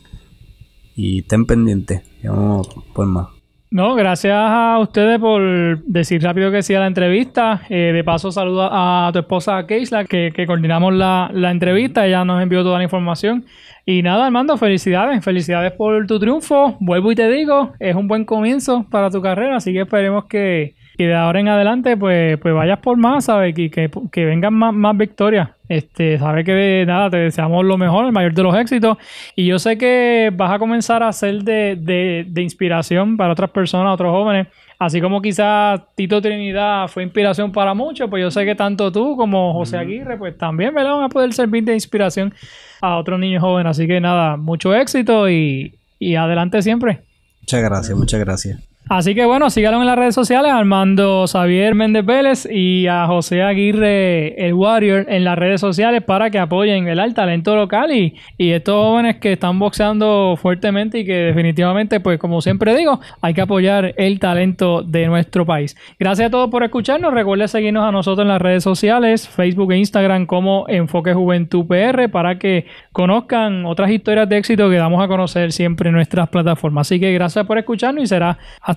Y 0.95 1.19
estén 1.19 1.45
pendientes, 1.45 2.01
vamos 2.23 2.67
por 2.93 3.05
más. 3.05 3.27
No, 3.69 3.95
gracias 3.95 4.33
a 4.33 4.79
ustedes 4.79 5.19
por 5.19 5.83
decir 5.83 6.23
rápido 6.23 6.49
que 6.51 6.63
sí 6.63 6.73
a 6.73 6.79
la 6.79 6.87
entrevista. 6.87 7.63
Eh, 7.69 7.91
de 7.93 8.03
paso, 8.03 8.31
saludo 8.31 8.69
a 8.71 9.09
tu 9.11 9.19
esposa 9.19 9.67
Keisla, 9.67 10.05
que, 10.05 10.31
que 10.33 10.47
coordinamos 10.47 10.93
la, 10.93 11.29
la 11.33 11.51
entrevista. 11.51 12.07
Ella 12.07 12.23
nos 12.23 12.41
envió 12.41 12.63
toda 12.63 12.77
la 12.77 12.85
información. 12.85 13.45
Y 13.85 14.03
nada, 14.03 14.25
Armando, 14.25 14.57
felicidades. 14.57 15.23
Felicidades 15.23 15.73
por 15.73 16.07
tu 16.07 16.17
triunfo. 16.17 16.77
Vuelvo 16.79 17.11
y 17.11 17.15
te 17.15 17.29
digo, 17.29 17.73
es 17.79 17.93
un 17.93 18.07
buen 18.07 18.23
comienzo 18.23 18.85
para 18.89 19.09
tu 19.09 19.21
carrera. 19.21 19.57
Así 19.57 19.73
que 19.73 19.81
esperemos 19.81 20.25
que, 20.25 20.75
que 20.97 21.07
de 21.07 21.15
ahora 21.15 21.39
en 21.39 21.47
adelante 21.47 21.95
pues, 21.95 22.39
pues 22.39 22.53
vayas 22.53 22.79
por 22.79 22.97
más, 22.97 23.25
¿sabes? 23.25 23.57
Y 23.57 23.69
que, 23.69 23.89
que 24.11 24.25
vengan 24.25 24.53
más, 24.53 24.73
más 24.73 24.97
victorias. 24.97 25.49
Este, 25.69 26.17
sabes 26.17 26.45
que 26.45 26.53
de 26.53 26.85
nada, 26.85 27.09
te 27.09 27.17
deseamos 27.17 27.63
lo 27.65 27.77
mejor, 27.77 28.05
el 28.05 28.11
mayor 28.11 28.33
de 28.33 28.43
los 28.43 28.55
éxitos. 28.55 28.97
Y 29.35 29.45
yo 29.45 29.59
sé 29.59 29.77
que 29.77 30.31
vas 30.33 30.51
a 30.51 30.59
comenzar 30.59 31.03
a 31.03 31.11
ser 31.11 31.43
de, 31.43 31.75
de, 31.75 32.25
de 32.27 32.41
inspiración 32.41 33.15
para 33.15 33.33
otras 33.33 33.51
personas, 33.51 33.93
otros 33.93 34.11
jóvenes. 34.11 34.47
Así 34.79 35.01
como 35.01 35.21
quizás 35.21 35.81
Tito 35.95 36.21
Trinidad 36.21 36.87
fue 36.87 37.03
inspiración 37.03 37.51
para 37.51 37.73
muchos, 37.73 38.09
pues 38.09 38.21
yo 38.21 38.29
sé 38.29 38.45
que 38.45 38.53
tanto 38.53 38.91
tú 38.91 39.15
como 39.17 39.51
José 39.53 39.77
Aguirre, 39.77 40.17
pues 40.17 40.37
también 40.37 40.73
¿verdad? 40.73 40.93
van 40.93 41.03
a 41.03 41.09
poder 41.09 41.33
servir 41.33 41.63
de 41.63 41.73
inspiración 41.73 42.33
a 42.81 42.97
otros 42.97 43.19
niños 43.19 43.41
jóvenes. 43.41 43.71
Así 43.71 43.87
que 43.87 43.99
nada, 43.99 44.37
mucho 44.37 44.75
éxito 44.75 45.29
y, 45.29 45.75
y 45.99 46.15
adelante 46.15 46.61
siempre. 46.61 47.01
Muchas 47.41 47.63
gracias, 47.63 47.97
muchas 47.97 48.19
gracias. 48.19 48.76
Así 48.89 49.13
que 49.15 49.25
bueno, 49.25 49.49
síganlo 49.49 49.81
en 49.81 49.87
las 49.87 49.97
redes 49.97 50.15
sociales, 50.15 50.49
Armando 50.49 51.25
Xavier 51.27 51.75
Méndez 51.75 52.05
Vélez 52.05 52.47
y 52.49 52.87
a 52.87 53.05
José 53.05 53.43
Aguirre, 53.43 54.47
el 54.47 54.53
Warrior, 54.53 55.05
en 55.09 55.25
las 55.25 55.37
redes 55.37 55.59
sociales 55.59 56.03
para 56.03 56.29
que 56.29 56.39
apoyen 56.39 56.87
el 56.87 57.13
talento 57.13 57.57
local 57.57 57.91
y, 57.91 58.15
y 58.37 58.51
estos 58.51 58.75
jóvenes 58.75 59.17
que 59.17 59.33
están 59.33 59.59
boxeando 59.59 60.35
fuertemente 60.41 60.99
y 60.99 61.05
que 61.05 61.15
definitivamente, 61.15 61.99
pues 61.99 62.17
como 62.17 62.41
siempre 62.41 62.77
digo, 62.77 63.01
hay 63.21 63.33
que 63.33 63.41
apoyar 63.41 63.93
el 63.97 64.19
talento 64.19 64.83
de 64.83 65.07
nuestro 65.07 65.45
país. 65.45 65.75
Gracias 65.99 66.27
a 66.27 66.31
todos 66.31 66.49
por 66.49 66.63
escucharnos. 66.63 67.13
Recuerden 67.13 67.49
seguirnos 67.49 67.83
a 67.83 67.91
nosotros 67.91 68.23
en 68.23 68.29
las 68.29 68.41
redes 68.41 68.63
sociales, 68.63 69.27
Facebook 69.27 69.73
e 69.73 69.79
Instagram 69.79 70.25
como 70.25 70.65
Enfoque 70.69 71.13
Juventud 71.13 71.65
PR 71.67 72.09
para 72.09 72.39
que 72.39 72.65
conozcan 72.93 73.65
otras 73.65 73.91
historias 73.91 74.29
de 74.29 74.37
éxito 74.37 74.69
que 74.69 74.77
damos 74.77 75.03
a 75.03 75.09
conocer 75.09 75.51
siempre 75.51 75.89
en 75.89 75.95
nuestras 75.95 76.29
plataformas. 76.29 76.87
Así 76.87 77.01
que 77.01 77.11
gracias 77.11 77.45
por 77.45 77.57
escucharnos 77.57 78.05
y 78.05 78.07
será 78.07 78.37
hasta 78.61 78.76